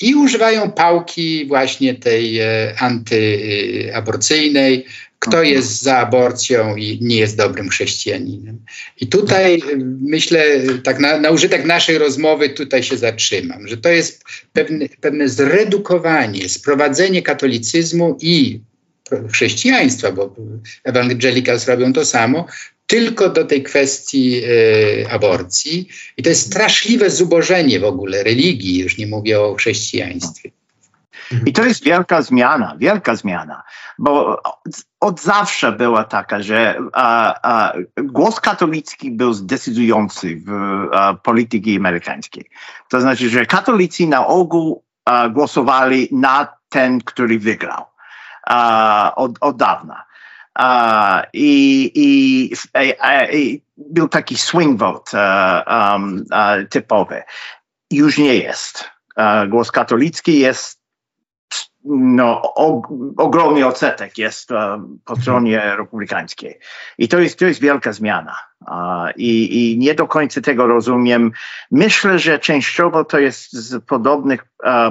[0.00, 2.40] i używają pałki właśnie tej
[2.78, 4.86] antyaborcyjnej,
[5.18, 5.54] kto mhm.
[5.54, 8.58] jest za aborcją i nie jest dobrym chrześcijaninem.
[9.00, 10.44] I tutaj y, myślę,
[10.82, 16.48] tak na, na użytek naszej rozmowy tutaj się zatrzymam, że to jest pewne, pewne zredukowanie,
[16.48, 18.60] sprowadzenie katolicyzmu i
[19.32, 20.36] chrześcijaństwa, bo
[20.84, 22.46] evangelicals robią to samo,
[22.86, 25.88] tylko do tej kwestii y, aborcji.
[26.16, 30.50] I to jest straszliwe zubożenie w ogóle religii, już nie mówię o chrześcijaństwie.
[31.46, 33.62] I to jest wielka zmiana, wielka zmiana,
[33.98, 34.42] bo
[35.00, 40.50] od zawsze była taka, że a, a, głos katolicki był decydujący w
[40.92, 42.50] a, polityce amerykańskiej.
[42.88, 44.82] To znaczy, że katolicy na ogół
[45.30, 47.84] głosowali na ten, który wygrał
[49.16, 50.04] od, od dawna.
[51.32, 52.52] i, i,
[53.32, 55.18] i, był taki swing vote
[56.70, 57.22] typowy.
[57.90, 58.90] Już nie jest.
[59.48, 60.75] głos katolicki jest
[61.88, 62.54] no,
[63.16, 64.48] ogromny odsetek jest
[65.04, 66.58] po stronie republikańskiej.
[66.98, 68.36] I to jest, to jest wielka zmiana.
[69.16, 71.32] I, I nie do końca tego rozumiem.
[71.70, 74.44] Myślę, że częściowo to jest z podobnych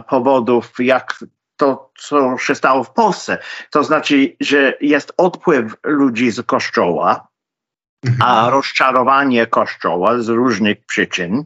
[0.09, 1.23] powodów, jak
[1.57, 3.37] to, co się stało w Polsce.
[3.71, 7.27] To znaczy, że jest odpływ ludzi z kościoła,
[8.05, 8.53] a mhm.
[8.53, 11.43] rozczarowanie kościoła z różnych przyczyn.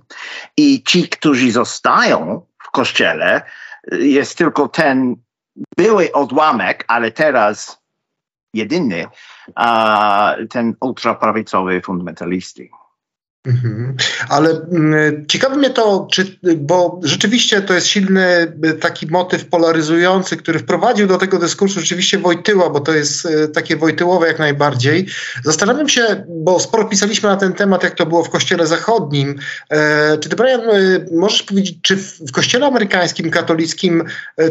[0.58, 3.42] I ci, którzy zostają w kościele,
[3.92, 5.16] jest tylko ten
[5.78, 7.82] były odłamek, ale teraz
[8.54, 9.06] jedyny,
[10.50, 12.70] ten ultraprawicowy fundamentalisty.
[13.46, 13.96] Mhm.
[14.30, 20.38] Ale mm, ciekawi mnie to, czy, bo rzeczywiście to jest silny y, taki motyw polaryzujący,
[20.38, 25.06] który wprowadził do tego dyskursu rzeczywiście Wojtyła, bo to jest y, takie Wojtyłowe jak najbardziej.
[25.44, 29.36] Zastanawiam się, bo sporo pisaliśmy na ten temat, jak to było w Kościele Zachodnim.
[29.70, 34.04] E, czy ty, Brian, y, możesz powiedzieć, czy w Kościele amerykańskim, katolickim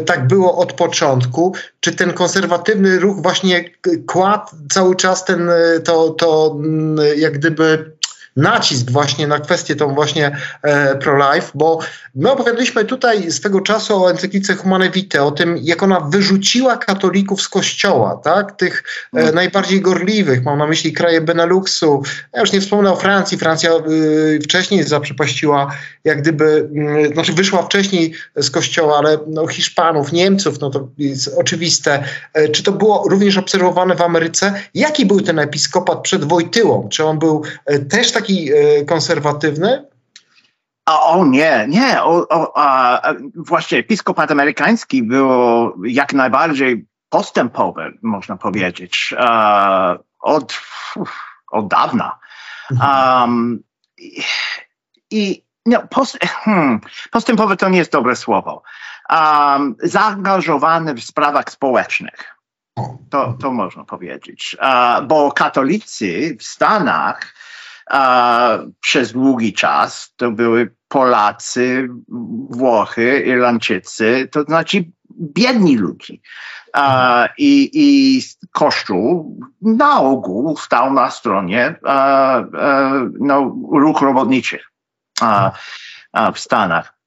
[0.05, 1.55] tak było od początku?
[1.79, 3.71] Czy ten konserwatywny ruch właśnie
[4.07, 5.49] kładł cały czas ten,
[5.83, 7.98] to, to mm, jak gdyby
[8.35, 11.79] nacisk właśnie na kwestię tą właśnie e, pro-life, bo
[12.15, 17.41] my opowiadaliśmy tutaj swego czasu o encyklice Humane Vitae, o tym, jak ona wyrzuciła katolików
[17.41, 18.51] z kościoła, tak?
[18.57, 19.31] Tych e, no.
[19.31, 24.39] najbardziej gorliwych, mam na myśli kraje Beneluxu, ja już nie wspomnę o Francji, Francja y,
[24.43, 25.71] wcześniej zaprzepaściła,
[26.03, 26.69] jak gdyby,
[27.09, 32.03] y, znaczy wyszła wcześniej z kościoła, ale no, Hiszpanów, Niemców, no to jest oczywiste.
[32.33, 34.53] E, czy to było również obserwowane w Ameryce?
[34.73, 36.89] Jaki był ten episkopat przed Wojtyłą?
[36.89, 39.85] Czy on był e, też taki taki e, konserwatywny?
[40.85, 42.03] O, o, nie, nie.
[42.03, 43.01] O, o, a,
[43.35, 45.29] właśnie episkopat amerykański był
[45.85, 50.61] jak najbardziej postępowy, można powiedzieć, a, od,
[51.51, 52.19] od dawna.
[52.81, 53.63] Um,
[55.11, 56.79] I no, post, hmm,
[57.11, 58.63] postępowy to nie jest dobre słowo.
[59.09, 62.35] Um, zaangażowany w sprawach społecznych.
[63.09, 64.57] To, to można powiedzieć.
[65.07, 67.33] Bo katolicy w Stanach
[68.79, 71.89] przez długi czas to były Polacy,
[72.49, 74.85] Włochy, Irlandczycy, to znaczy
[75.19, 76.13] biedni ludzie.
[77.37, 78.21] I, I
[78.51, 81.75] Kościół na ogół stał na stronie
[83.19, 84.71] no, ruch robotniczych
[86.33, 86.99] w Stanach.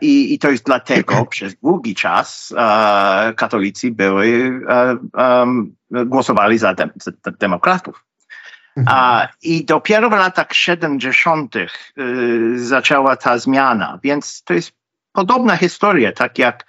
[0.00, 2.54] I, I, to jest dlatego przez długi czas
[3.36, 4.60] katolicy były,
[5.14, 8.09] um, głosowali za, za demokratów.
[8.86, 11.56] A, I dopiero w latach 70.
[11.56, 11.68] Y,
[12.56, 14.72] zaczęła ta zmiana, więc to jest
[15.12, 16.66] podobna historia, tak jak,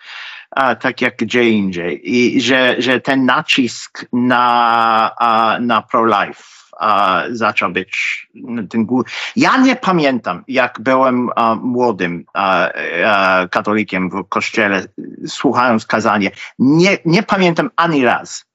[0.52, 2.02] a, tak jak gdzie indziej.
[2.04, 6.44] I że, że ten nacisk na, a, na pro-life
[7.30, 8.28] zaczął być
[8.70, 9.06] ten gór.
[9.36, 11.30] Ja nie pamiętam, jak byłem
[11.62, 12.26] młodym
[13.52, 14.84] katolikiem w kościele,
[15.28, 16.32] słuchając kazanie.
[16.60, 18.46] Nie, nie pamiętam ani raz,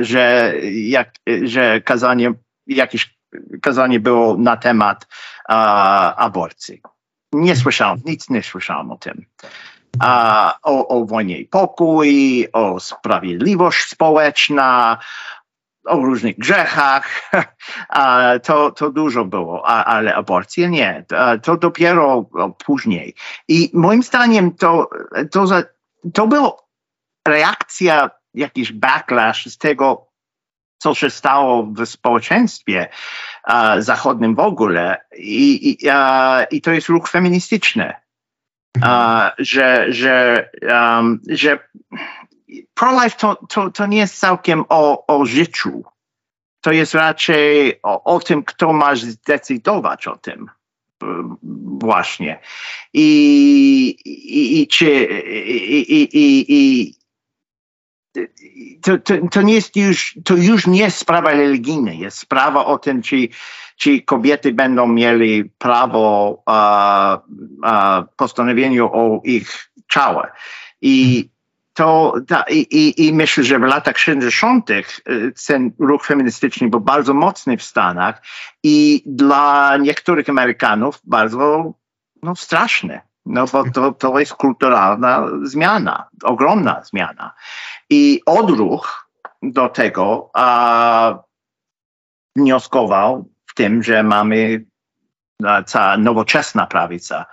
[0.00, 1.10] że, jak,
[1.42, 2.32] że kazanie
[2.68, 3.18] jakieś
[3.62, 5.06] kazanie było na temat
[5.48, 5.54] uh,
[6.16, 6.82] aborcji.
[7.32, 9.26] Nie słyszałem, nic nie słyszałem o tym.
[10.02, 14.98] Uh, o, o wojnie i pokój, o sprawiedliwość społeczna,
[15.88, 17.04] o różnych grzechach.
[18.42, 21.04] To, to dużo było, ale aborcja nie.
[21.42, 22.30] To dopiero
[22.66, 23.14] później.
[23.48, 24.90] I moim zdaniem to,
[25.30, 25.46] to,
[26.14, 26.52] to była
[27.28, 30.07] reakcja, jakiś backlash z tego,
[30.78, 32.88] co się stało w społeczeństwie
[33.48, 35.04] uh, zachodnim w ogóle.
[35.16, 37.92] I, i, uh, i to jest ruch feministyczny.
[38.76, 41.58] Uh, że, że, um, że
[42.74, 45.84] pro-life to, to, to nie jest całkiem o, o życiu.
[46.60, 50.50] To jest raczej o, o tym, kto ma zdecydować o tym
[51.80, 52.40] właśnie.
[52.92, 55.04] I, i, i czy
[55.46, 56.94] i, i, i,
[58.82, 62.78] to, to, to, nie jest już, to już nie jest sprawa religijna, jest sprawa o
[62.78, 63.28] tym, czy,
[63.76, 70.36] czy kobiety będą mieli prawo uh, postanowienia o ich ciałach.
[70.82, 71.28] I
[71.78, 74.70] to, ta, i, i, myślę, że w latach 60.
[74.70, 74.84] Y,
[75.46, 78.22] ten ruch feministyczny był bardzo mocny w Stanach
[78.62, 81.74] i dla niektórych Amerykanów bardzo
[82.22, 83.00] no, straszny.
[83.28, 87.34] No bo to, to jest kulturalna zmiana, ogromna zmiana.
[87.90, 89.08] I odruch
[89.42, 91.18] do tego a,
[92.36, 94.64] wnioskował w tym, że mamy
[95.72, 97.26] ta nowoczesna prawica.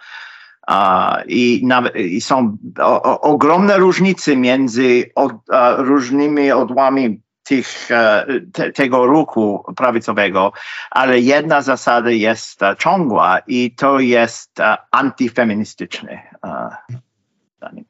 [0.67, 7.91] A, i, na, i, są o, o, ogromne różnice między od, a, różnymi odłami tych,
[7.91, 10.51] e, te, tego ruchu prawicowego,
[10.91, 16.19] ale jedna zasada jest e, ciągła i to jest e, antyfeministyczny.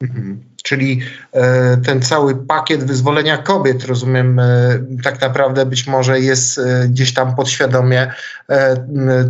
[0.01, 0.43] Mhm.
[0.64, 1.01] Czyli
[1.86, 4.41] ten cały pakiet wyzwolenia kobiet, rozumiem,
[5.03, 8.14] tak naprawdę być może jest gdzieś tam podświadomie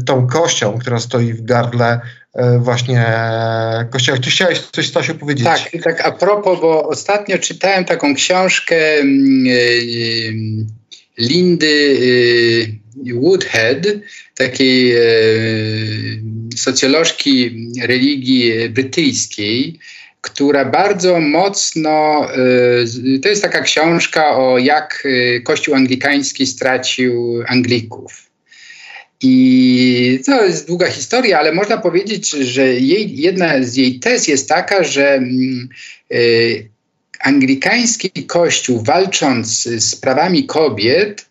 [0.05, 2.01] tą kością, która stoi w gardle
[2.59, 3.05] właśnie
[3.91, 4.17] kościoła.
[4.19, 5.45] Ty chciałeś coś, Stasiu, powiedzieć?
[5.45, 8.75] Tak, tak a propos, bo ostatnio czytałem taką książkę
[11.17, 11.97] Lindy
[13.13, 13.87] Woodhead,
[14.35, 14.95] takiej
[16.55, 19.79] socjolożki religii brytyjskiej,
[20.21, 22.27] która bardzo mocno,
[23.23, 25.07] to jest taka książka o jak
[25.43, 28.24] Kościół anglikański stracił Anglików.
[29.21, 34.49] I to jest długa historia, ale można powiedzieć, że jej, jedna z jej tez jest
[34.49, 35.69] taka, że mm,
[36.13, 36.69] y,
[37.19, 41.25] anglikański kościół walcząc z prawami kobiet,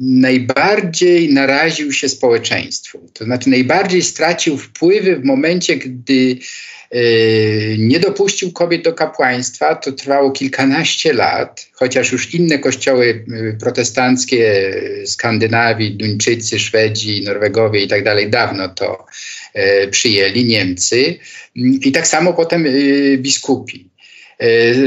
[0.00, 3.00] najbardziej naraził się społeczeństwu.
[3.12, 6.38] To znaczy najbardziej stracił wpływy w momencie, gdy
[7.78, 9.74] nie dopuścił kobiet do kapłaństwa.
[9.74, 14.70] To trwało kilkanaście lat, chociaż już inne kościoły yy, protestanckie
[15.06, 19.06] Skandynawii, Duńczycy, Szwedzi, Norwegowie i tak dalej dawno to
[19.54, 21.18] yy, przyjęli, Niemcy.
[21.54, 22.66] I tak samo potem
[23.18, 23.88] biskupi,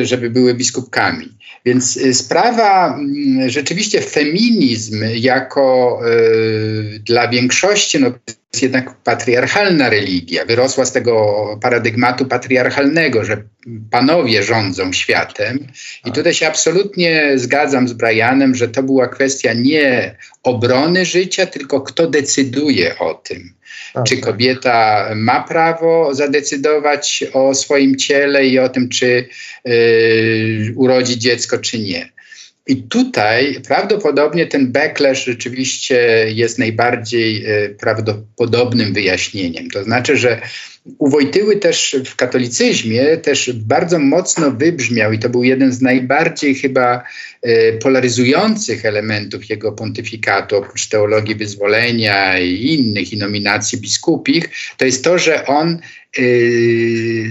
[0.04, 1.39] żeby były biskupkami.
[1.66, 8.12] Więc sprawa, mm, rzeczywiście feminizm jako y, dla większości, no
[8.54, 13.44] jest jednak patriarchalna religia, wyrosła z tego paradygmatu patriarchalnego, że
[13.92, 15.68] panowie rządzą światem.
[16.06, 21.82] I tutaj się absolutnie zgadzam z Brianem, że to była kwestia nie obrony życia, tylko
[21.82, 23.54] kto decyduje o tym.
[23.94, 24.26] Tak, czy tak.
[24.26, 29.28] kobieta ma prawo zadecydować o swoim ciele i o tym, czy
[29.66, 32.10] yy, urodzi dziecko, czy nie.
[32.70, 39.70] I tutaj prawdopodobnie ten backlash rzeczywiście jest najbardziej e, prawdopodobnym wyjaśnieniem.
[39.70, 40.42] To znaczy, że
[40.98, 46.56] u Wojtyły też w katolicyzmie też bardzo mocno wybrzmiał i to był jeden z najbardziej
[46.56, 47.04] chyba
[47.42, 55.04] e, polaryzujących elementów jego pontyfikatu, oprócz teologii wyzwolenia i innych, i nominacji biskupich, to jest
[55.04, 56.22] to, że on e,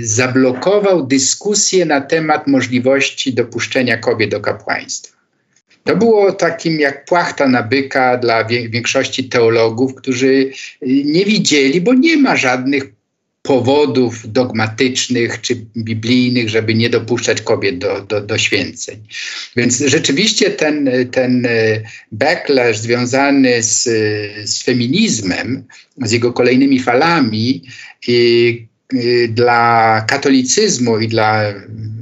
[0.02, 5.18] zablokował dyskusję na temat możliwości dopuszczenia kobiet do kapłaństwa.
[5.84, 10.52] To było takim jak płachta na byka dla większości teologów, którzy y,
[11.04, 12.97] nie widzieli, bo nie ma żadnych
[13.48, 18.96] powodów dogmatycznych czy biblijnych, żeby nie dopuszczać kobiet do, do, do święceń.
[19.56, 21.82] Więc rzeczywiście ten, ten y,
[22.12, 23.82] backlash związany z,
[24.50, 25.64] z feminizmem,
[26.02, 27.62] z jego kolejnymi falami,
[28.08, 31.54] i, y, dla katolicyzmu i dla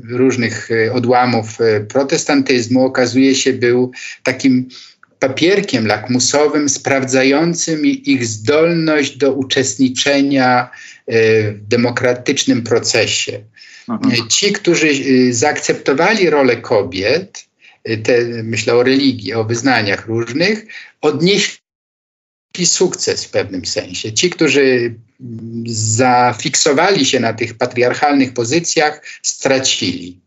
[0.08, 3.92] różnych e, odłamów e, protestantyzmu okazuje się był
[4.22, 4.68] takim
[5.18, 10.70] papierkiem lakmusowym sprawdzającym ich zdolność do uczestniczenia
[11.06, 13.40] e, w demokratycznym procesie.
[13.88, 14.28] Mhm.
[14.28, 14.88] Ci, którzy
[15.34, 17.46] zaakceptowali rolę kobiet,
[18.02, 20.66] te, myślę o religii, o wyznaniach różnych,
[21.00, 21.58] odnieśli
[22.64, 24.12] sukces w pewnym sensie.
[24.12, 24.94] Ci, którzy
[25.66, 30.20] zafiksowali się na tych patriarchalnych pozycjach, stracili.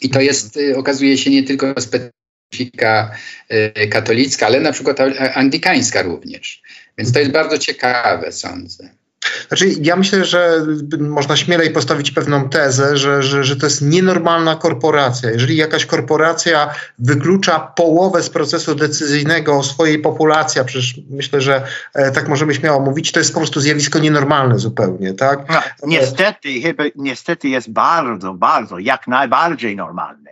[0.00, 2.15] I to jest, y, okazuje się, nie tylko specyfika
[2.60, 4.98] y, katolicka, ale na przykład
[5.34, 6.62] anglikańska również.
[6.98, 8.88] Więc to jest bardzo ciekawe, sądzę.
[9.48, 10.66] Znaczy, ja myślę, że
[10.98, 15.30] można śmielej postawić pewną tezę, że, że, że to jest nienormalna korporacja.
[15.30, 21.62] Jeżeli jakaś korporacja wyklucza połowę z procesu decyzyjnego swojej populacji, a przecież myślę, że
[21.94, 25.38] e, tak możemy śmiało mówić, to jest po prostu zjawisko nienormalne zupełnie, tak?
[25.48, 30.25] No, niestety, chyba, niestety jest bardzo, bardzo, jak najbardziej normalne.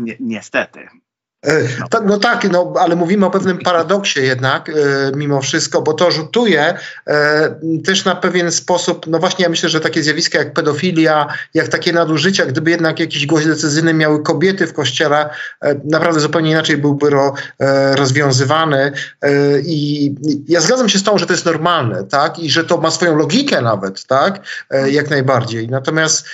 [0.00, 1.01] Ni niestety.
[1.46, 1.62] E,
[2.04, 4.72] no tak, no, ale mówimy o pewnym paradoksie jednak e,
[5.16, 6.74] mimo wszystko, bo to rzutuje
[7.06, 11.68] e, też na pewien sposób, no właśnie ja myślę, że takie zjawiska jak pedofilia, jak
[11.68, 15.30] takie nadużycia, gdyby jednak jakiś głos decyzyjny miały kobiety w kościele,
[15.84, 17.34] naprawdę zupełnie inaczej byłby ro,
[17.94, 18.92] rozwiązywany.
[19.64, 20.14] I
[20.48, 23.16] ja zgadzam się z tą, że to jest normalne, tak, i że to ma swoją
[23.16, 24.40] logikę nawet, tak,
[24.86, 25.68] jak najbardziej.
[25.68, 26.26] Natomiast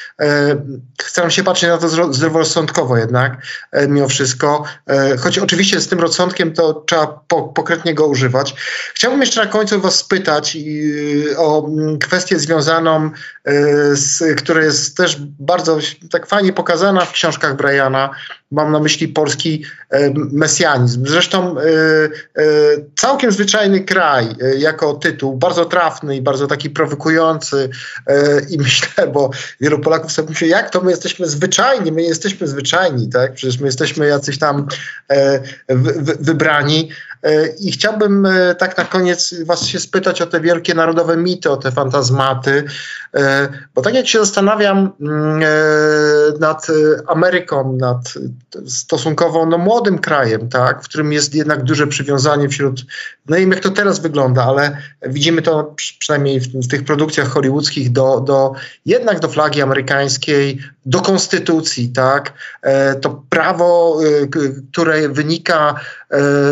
[1.02, 3.36] chcę się patrzeć na to zdroworozsądkowo jednak,
[3.88, 4.64] mimo wszystko,
[5.18, 8.54] choć oczywiście z tym rozsądkiem to trzeba po, pokrętnie go używać.
[8.94, 13.10] Chciałbym jeszcze na końcu was spytać y, o mm, kwestię związaną,
[14.20, 15.78] y, która jest też bardzo
[16.10, 18.10] tak fajnie pokazana w książkach Briana,
[18.50, 21.06] mam na myśli polski e, mesjanizm.
[21.06, 22.10] Zresztą e, e,
[22.96, 24.26] całkiem zwyczajny kraj
[24.58, 27.70] jako tytuł, bardzo trafny i bardzo taki prowokujący
[28.50, 29.30] i myślę, bo
[29.60, 33.34] wielu Polaków sobie myśli, jak to my jesteśmy zwyczajni, my jesteśmy zwyczajni, tak?
[33.34, 34.66] Przecież my jesteśmy jacyś tam
[36.20, 36.90] wybrani.
[37.60, 41.72] I chciałbym tak na koniec was się spytać o te wielkie narodowe mity, o te
[41.72, 42.64] fantazmaty,
[43.74, 45.42] bo tak jak się zastanawiam mm,
[46.40, 46.66] nad
[47.06, 48.14] Ameryką, nad
[48.66, 52.84] stosunkowo no, młodym krajem, tak, w którym jest jednak duże przywiązanie wśród,
[53.28, 57.28] no nie wiem jak to teraz wygląda, ale widzimy to przynajmniej w, w tych produkcjach
[57.28, 58.52] hollywoodzkich do, do
[58.86, 64.26] jednak do flagi amerykańskiej, do konstytucji, tak, e, to prawo, e,
[64.72, 66.07] które wynika e,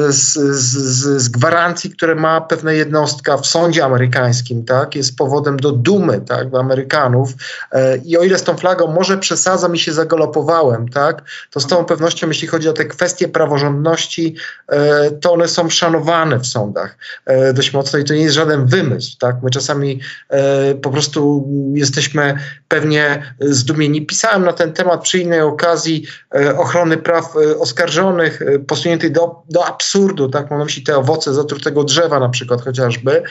[0.09, 5.73] z, z, z, gwarancji, które ma pewna jednostka w sądzie amerykańskim, tak, jest powodem do
[5.73, 7.31] dumy, tak, Amerykanów
[8.05, 11.85] i o ile z tą flagą może przesadzam i się zagalopowałem, tak, to z tą
[11.85, 14.37] pewnością, jeśli chodzi o te kwestie praworządności,
[14.69, 18.67] e, to one są szanowane w sądach e, dość mocno i to nie jest żaden
[18.67, 19.19] wymysł.
[19.19, 19.37] Tak?
[19.43, 22.39] My czasami e, po prostu jesteśmy
[22.69, 24.07] pewnie zdumieni.
[24.07, 26.07] Pisałem na ten temat przy innej okazji
[26.57, 30.29] ochrony praw oskarżonych, posuniętej do, do absurdu.
[30.29, 30.51] Tak?
[30.51, 33.23] Mam na myśli te owoce zatrutego drzewa na przykład chociażby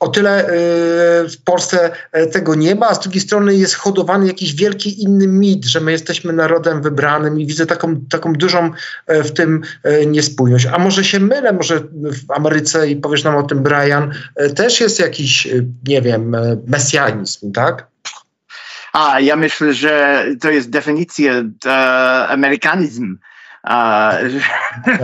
[0.00, 4.26] o tyle y, w Polsce e, tego nie ma, a z drugiej strony jest hodowany
[4.26, 8.70] jakiś wielki inny mit, że my jesteśmy narodem wybranym i widzę taką, taką dużą
[9.06, 10.66] e, w tym e, niespójność.
[10.66, 14.14] A może się mylę, może w Ameryce i powiesz nam o tym Brian,
[14.56, 15.48] też jest jakiś,
[15.88, 17.86] nie wiem, mesjanizm, tak?
[18.92, 21.32] A ja myślę, że to jest definicja
[22.28, 23.18] amerykanizm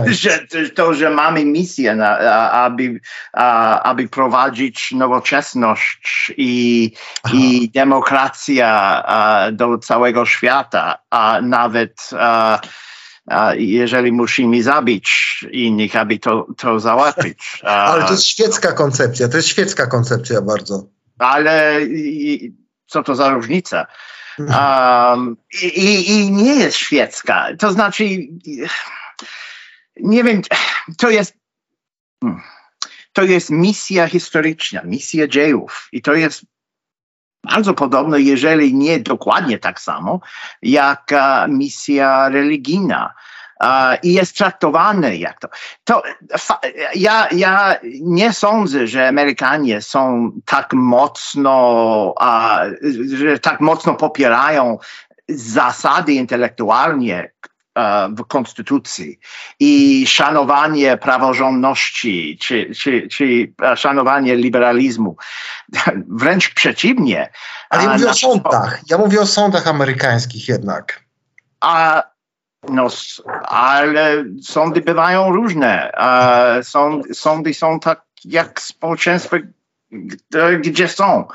[0.07, 0.39] że
[0.75, 2.17] to, że mamy misję, na,
[2.51, 2.99] aby,
[3.83, 6.91] aby prowadzić nowoczesność i,
[7.33, 8.69] i demokrację
[9.51, 12.09] do całego świata, a nawet
[13.53, 17.61] jeżeli musimy zabić innych, aby to, to załatwić.
[17.63, 20.85] Ale to jest świecka koncepcja, to jest świecka koncepcja bardzo.
[21.19, 21.79] Ale
[22.85, 23.87] co to za różnica?
[24.39, 27.47] Um, i, I nie jest świecka.
[27.59, 28.03] To znaczy,
[29.99, 30.41] nie wiem,
[30.97, 31.37] to jest.
[32.23, 32.41] Hmm,
[33.13, 36.45] to jest misja historyczna, misja dziejów i to jest
[37.43, 40.19] bardzo podobne, jeżeli nie dokładnie tak samo,
[40.61, 41.11] jak
[41.47, 43.13] misja religijna
[44.03, 45.47] i jest traktowany jak to.
[45.83, 46.03] to
[46.95, 52.13] ja, ja nie sądzę, że Amerykanie są tak mocno,
[53.17, 54.77] że tak mocno popierają
[55.29, 57.31] zasady intelektualnie
[58.17, 59.19] w konstytucji
[59.59, 65.15] i szanowanie praworządności, czy, czy, czy szanowanie liberalizmu.
[66.19, 67.29] Wręcz przeciwnie.
[67.69, 68.79] Ale ja mówię o sądach.
[68.89, 71.03] Ja mówię o sądach amerykańskich jednak.
[71.61, 72.03] A
[72.69, 72.87] no,
[73.43, 75.91] ale sądy bywają różne.
[76.63, 79.37] Sąd, sądy są tak jak społeczeństwo
[80.59, 81.27] gdzie są.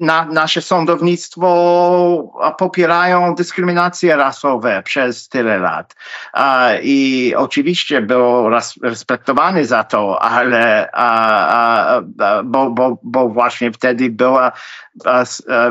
[0.00, 1.48] Na, nasze sądownictwo
[2.58, 5.96] popierają dyskryminacje rasowe przez tyle lat.
[6.82, 8.48] I oczywiście był
[8.82, 10.90] respektowany za to, ale
[12.44, 14.52] bo, bo, bo właśnie wtedy była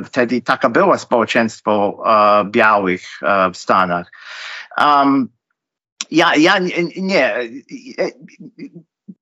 [0.05, 2.03] wtedy taka było społeczeństwo
[2.45, 3.01] białych
[3.53, 4.11] w Stanach.
[4.77, 5.29] Um,
[6.11, 7.35] ja, ja nie, nie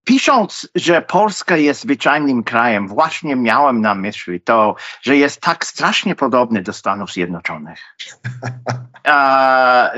[0.04, 6.16] pisząc, że Polska jest zwyczajnym krajem, właśnie miałem na myśli to, że jest tak strasznie
[6.16, 7.80] podobny do Stanów Zjednoczonych.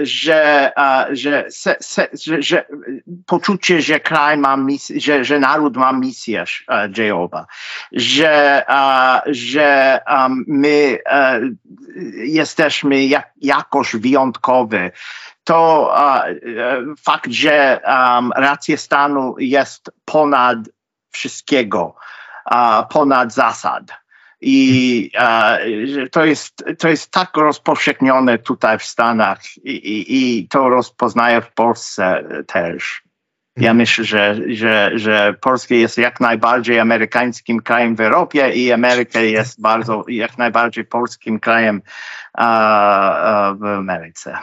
[0.01, 0.71] że,
[1.11, 2.65] że, se, se, że, że,
[3.25, 6.43] poczucie, że kraj ma misję, że, że naród ma misję
[6.89, 7.45] dziejowa,
[7.91, 8.65] że,
[9.25, 9.99] że
[10.47, 10.97] my
[12.13, 14.77] jesteśmy jak, jakoś wyjątkowi,
[15.47, 20.57] to uh, fakt, że um, racja stanu jest ponad
[21.11, 21.95] wszystkiego,
[22.89, 23.83] ponad zasad.
[24.41, 25.11] I
[26.11, 31.51] to, jest, to jest tak rozpowszechnione tutaj w Stanach i, i, i to rozpoznaję w
[31.53, 33.03] Polsce też.
[33.55, 33.77] Ja mhm.
[33.77, 39.61] myślę, że, że, że Polska jest jak najbardziej amerykańskim krajem w Europie i Ameryka jest
[39.61, 41.81] bardzo, jak najbardziej polskim krajem
[43.55, 44.37] w Ameryce.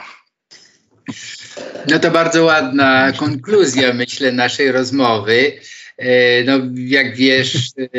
[1.89, 5.59] No to bardzo ładna konkluzja, myślę, naszej rozmowy.
[5.97, 7.89] E, no, jak wiesz, e,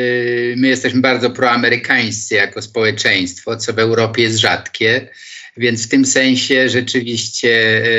[0.55, 5.09] my jesteśmy bardzo proamerykańscy jako społeczeństwo, co w Europie jest rzadkie,
[5.57, 7.89] więc w tym sensie rzeczywiście e,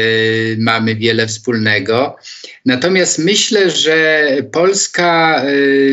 [0.59, 2.17] mamy wiele wspólnego.
[2.67, 5.45] Natomiast myślę, że Polska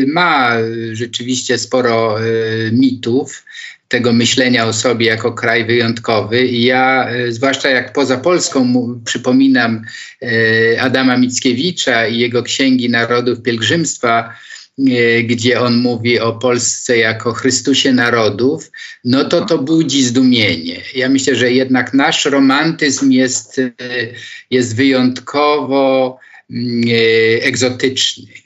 [0.06, 0.56] ma
[0.92, 2.18] rzeczywiście sporo
[2.72, 3.44] mitów
[3.88, 6.46] tego myślenia o sobie jako kraj wyjątkowy.
[6.46, 8.72] I ja, e, zwłaszcza jak poza Polską,
[9.04, 9.82] przypominam
[10.22, 14.34] e, Adama Mickiewicza i jego księgi Narodów Pielgrzymstwa,
[14.78, 18.70] e, gdzie on mówi o Polsce jako Chrystusie Narodów,
[19.04, 20.82] no to to budzi zdumienie.
[20.94, 23.60] Ja myślę, że jednak nasz romantyzm jest,
[24.50, 26.18] jest wyjątkowo
[26.50, 26.82] mm,
[27.42, 28.45] egzotyczny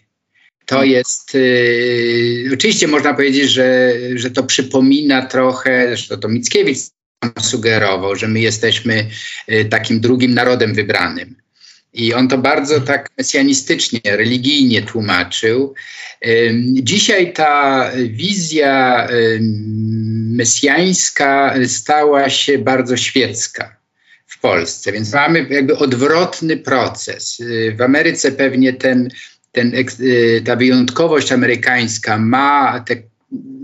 [0.70, 6.78] to jest, y, oczywiście można powiedzieć, że, że to przypomina trochę, zresztą to Mickiewicz
[7.40, 9.06] sugerował, że my jesteśmy
[9.52, 11.36] y, takim drugim narodem wybranym.
[11.92, 15.74] I on to bardzo tak mesjanistycznie, religijnie tłumaczył.
[16.72, 19.08] Dzisiaj ta wizja
[20.36, 23.76] mesjańska stała się bardzo świecka
[24.26, 27.40] w Polsce, więc mamy jakby odwrotny proces.
[27.40, 29.08] Y, w Ameryce pewnie ten
[29.52, 32.96] ten, y, ta wyjątkowość amerykańska ma te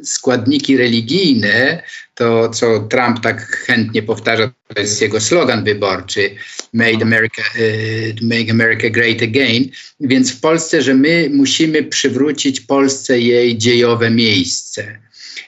[0.02, 1.82] składniki religijne,
[2.14, 6.30] to co Trump tak chętnie powtarza, to jest jego slogan wyborczy,
[6.72, 9.64] Make America, uh, make America Great Again,
[10.00, 14.98] więc w Polsce, że my musimy przywrócić Polsce jej dziejowe miejsce.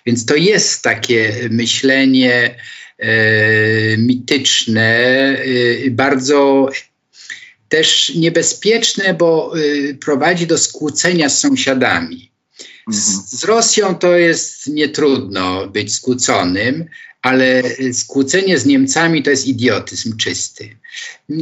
[0.07, 2.55] Więc to jest takie myślenie
[2.99, 6.71] e, mityczne, e, bardzo
[7.69, 12.31] też niebezpieczne, bo y, prowadzi do skłócenia z sąsiadami.
[12.89, 13.27] Z, mhm.
[13.29, 16.85] z Rosją to jest nietrudno być skłóconym,
[17.23, 17.63] ale
[17.93, 20.77] skłócenie z Niemcami to jest idiotyzm czysty.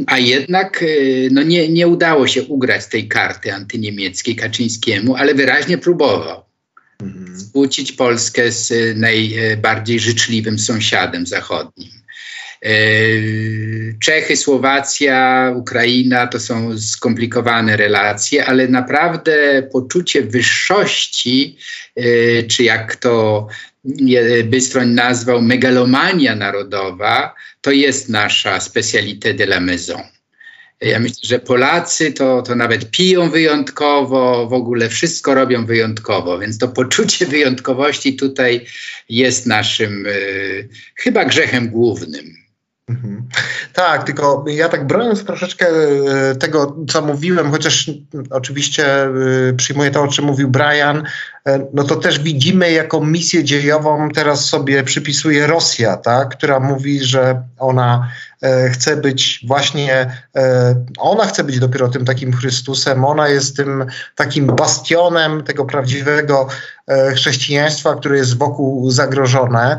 [0.07, 5.77] A jednak y, no nie, nie udało się ugrać tej karty antyniemieckiej Kaczyńskiemu, ale wyraźnie
[5.77, 6.43] próbował
[7.01, 7.39] mhm.
[7.39, 11.91] skłócić Polskę z najbardziej życzliwym sąsiadem zachodnim.
[12.61, 12.69] E,
[13.99, 21.57] Czechy, Słowacja, Ukraina to są skomplikowane relacje, ale naprawdę poczucie wyższości,
[21.95, 22.03] e,
[22.43, 23.47] czy jak to
[24.43, 30.03] Bystroń nazwał megalomania narodowa, to jest nasza specalité de la maison.
[30.81, 36.57] Ja myślę, że Polacy to, to nawet piją wyjątkowo, w ogóle wszystko robią wyjątkowo, więc
[36.57, 38.65] to poczucie wyjątkowości tutaj
[39.09, 42.36] jest naszym y, chyba grzechem głównym.
[42.89, 43.27] Mhm.
[43.73, 47.91] Tak, tylko ja tak broniąc troszeczkę e, tego, co mówiłem, chociaż
[48.29, 49.09] oczywiście e,
[49.57, 51.03] przyjmuję to, o czym mówił Brian,
[51.73, 56.29] no to też widzimy, jaką misję dziejową teraz sobie przypisuje Rosja, tak?
[56.29, 58.11] która mówi, że ona
[58.71, 60.11] chce być właśnie,
[60.97, 63.85] ona chce być dopiero tym takim Chrystusem, ona jest tym
[64.15, 66.47] takim bastionem tego prawdziwego
[67.15, 69.77] chrześcijaństwa, które jest wokół zagrożone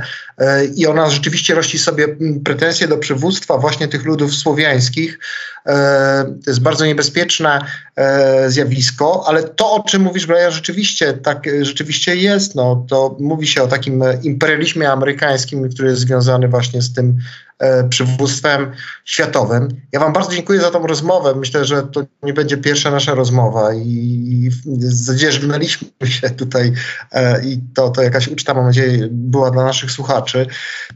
[0.74, 2.06] i ona rzeczywiście rości sobie
[2.44, 5.18] pretensje do przywództwa właśnie tych ludów słowiańskich.
[5.66, 7.60] E, to jest bardzo niebezpieczne
[7.96, 12.54] e, zjawisko, ale to, o czym mówisz, Brian, rzeczywiście tak rzeczywiście jest.
[12.54, 17.18] No, to mówi się o takim imperializmie amerykańskim, który jest związany właśnie z tym
[17.58, 18.72] E, przywództwem
[19.04, 19.68] światowym.
[19.92, 21.34] Ja Wam bardzo dziękuję za tą rozmowę.
[21.34, 26.72] Myślę, że to nie będzie pierwsza nasza rozmowa i zadzierzgnęliśmy się tutaj
[27.12, 30.46] e, i to, to jakaś uczta, mam nadzieję, była dla naszych słuchaczy.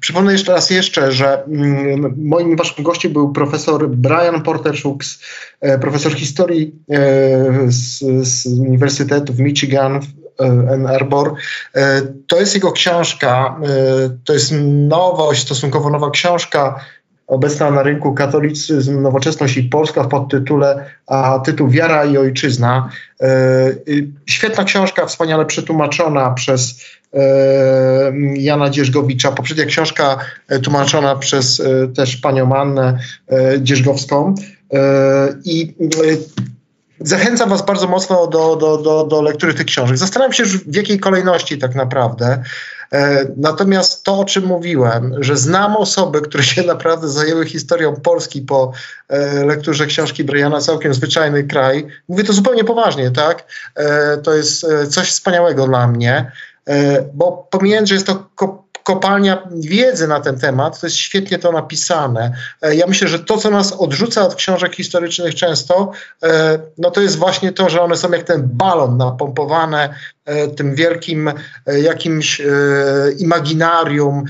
[0.00, 5.22] Przypomnę jeszcze raz jeszcze, że mm, moim waszym gościem był profesor Brian Porter-Shooks,
[5.60, 6.74] e, profesor historii
[7.66, 7.98] z,
[8.28, 10.00] z Uniwersytetu w Michigan
[10.40, 11.34] Ann Arbor.
[11.74, 13.68] E, to jest jego książka, e,
[14.24, 14.54] to jest
[14.88, 16.80] nowość, stosunkowo nowa książka,
[17.26, 22.88] obecna na rynku katolicyzm, nowoczesność i Polska w podtytule, a tytuł Wiara i Ojczyzna.
[23.20, 23.26] E,
[24.26, 26.84] świetna książka, wspaniale przetłumaczona przez
[28.34, 29.32] Jana Dzierzgowicza.
[29.32, 30.18] Poprzednia książka
[30.62, 31.62] tłumaczona przez
[31.96, 32.98] też panią Annę
[33.60, 34.34] Dzierzgowską.
[35.44, 35.74] I
[37.04, 39.98] Zachęcam Was bardzo mocno do, do, do, do lektury tych książek.
[39.98, 42.42] Zastanawiam się, w jakiej kolejności tak naprawdę.
[42.92, 48.42] E, natomiast to, o czym mówiłem, że znam osoby, które się naprawdę zajęły historią Polski
[48.42, 48.72] po
[49.08, 53.44] e, lekturze książki Briana Całkiem Zwyczajny Kraj, mówię to zupełnie poważnie, tak?
[53.74, 56.32] E, to jest coś wspaniałego dla mnie,
[57.14, 58.28] bo pomijając, że jest to
[58.82, 62.32] kopalnia wiedzy na ten temat, to jest świetnie to napisane.
[62.62, 67.00] E, ja myślę, że to, co nas odrzuca od książek historycznych często, e, no to
[67.00, 71.32] jest właśnie to, że one są jak ten balon napompowane e, tym wielkim
[71.82, 72.42] jakimś
[73.18, 74.24] imaginarium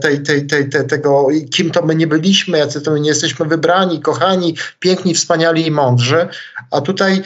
[0.00, 3.46] tej, tej, tej, tej, tego, kim to my nie byliśmy, jacy to my nie jesteśmy
[3.46, 6.28] wybrani, kochani, piękni, wspaniali i mądrzy.
[6.70, 7.22] A tutaj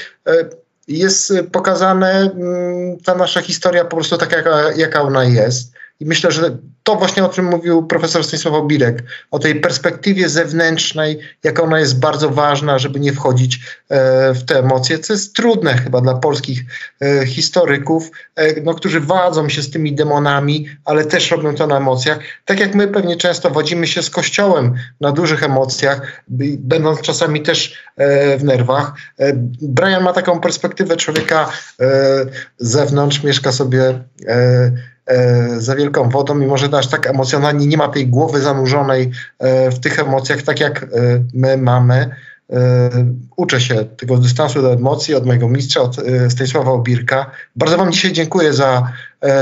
[0.88, 5.73] jest pokazane mm, ta nasza historia po prostu jaka, jaka ona jest.
[6.00, 11.18] I myślę, że to właśnie o czym mówił profesor Stanisław Obirek, o tej perspektywie zewnętrznej,
[11.44, 15.74] jak ona jest bardzo ważna, żeby nie wchodzić e, w te emocje, co jest trudne
[15.78, 16.60] chyba dla polskich
[17.00, 21.76] e, historyków, e, no, którzy wadzą się z tymi demonami, ale też robią to na
[21.76, 22.18] emocjach.
[22.44, 26.24] Tak jak my pewnie często wodzimy się z Kościołem na dużych emocjach,
[26.58, 27.84] będąc czasami też
[28.38, 28.92] w nerwach.
[29.62, 34.04] Brian ma taką perspektywę człowieka z zewnątrz, mieszka sobie
[35.56, 39.80] za wielką wodą i może aż tak emocjonalnie nie ma tej głowy zanurzonej e, w
[39.80, 40.86] tych emocjach, tak jak e,
[41.34, 42.16] my mamy.
[43.36, 45.96] Uczę się tego dystansu do emocji od mojego mistrza, od
[46.28, 47.30] Stanisława Obirka.
[47.56, 48.92] Bardzo Wam dzisiaj dziękuję za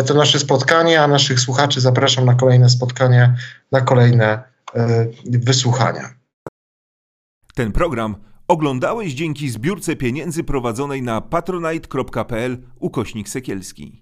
[0.07, 3.35] to nasze spotkanie, a naszych słuchaczy zapraszam na kolejne spotkania,
[3.73, 4.43] na kolejne
[5.25, 6.15] wysłuchania.
[7.55, 8.17] Ten program
[8.49, 14.02] oglądałeś dzięki zbiórce pieniędzy prowadzonej na patronite.pl ukośnik sekielski.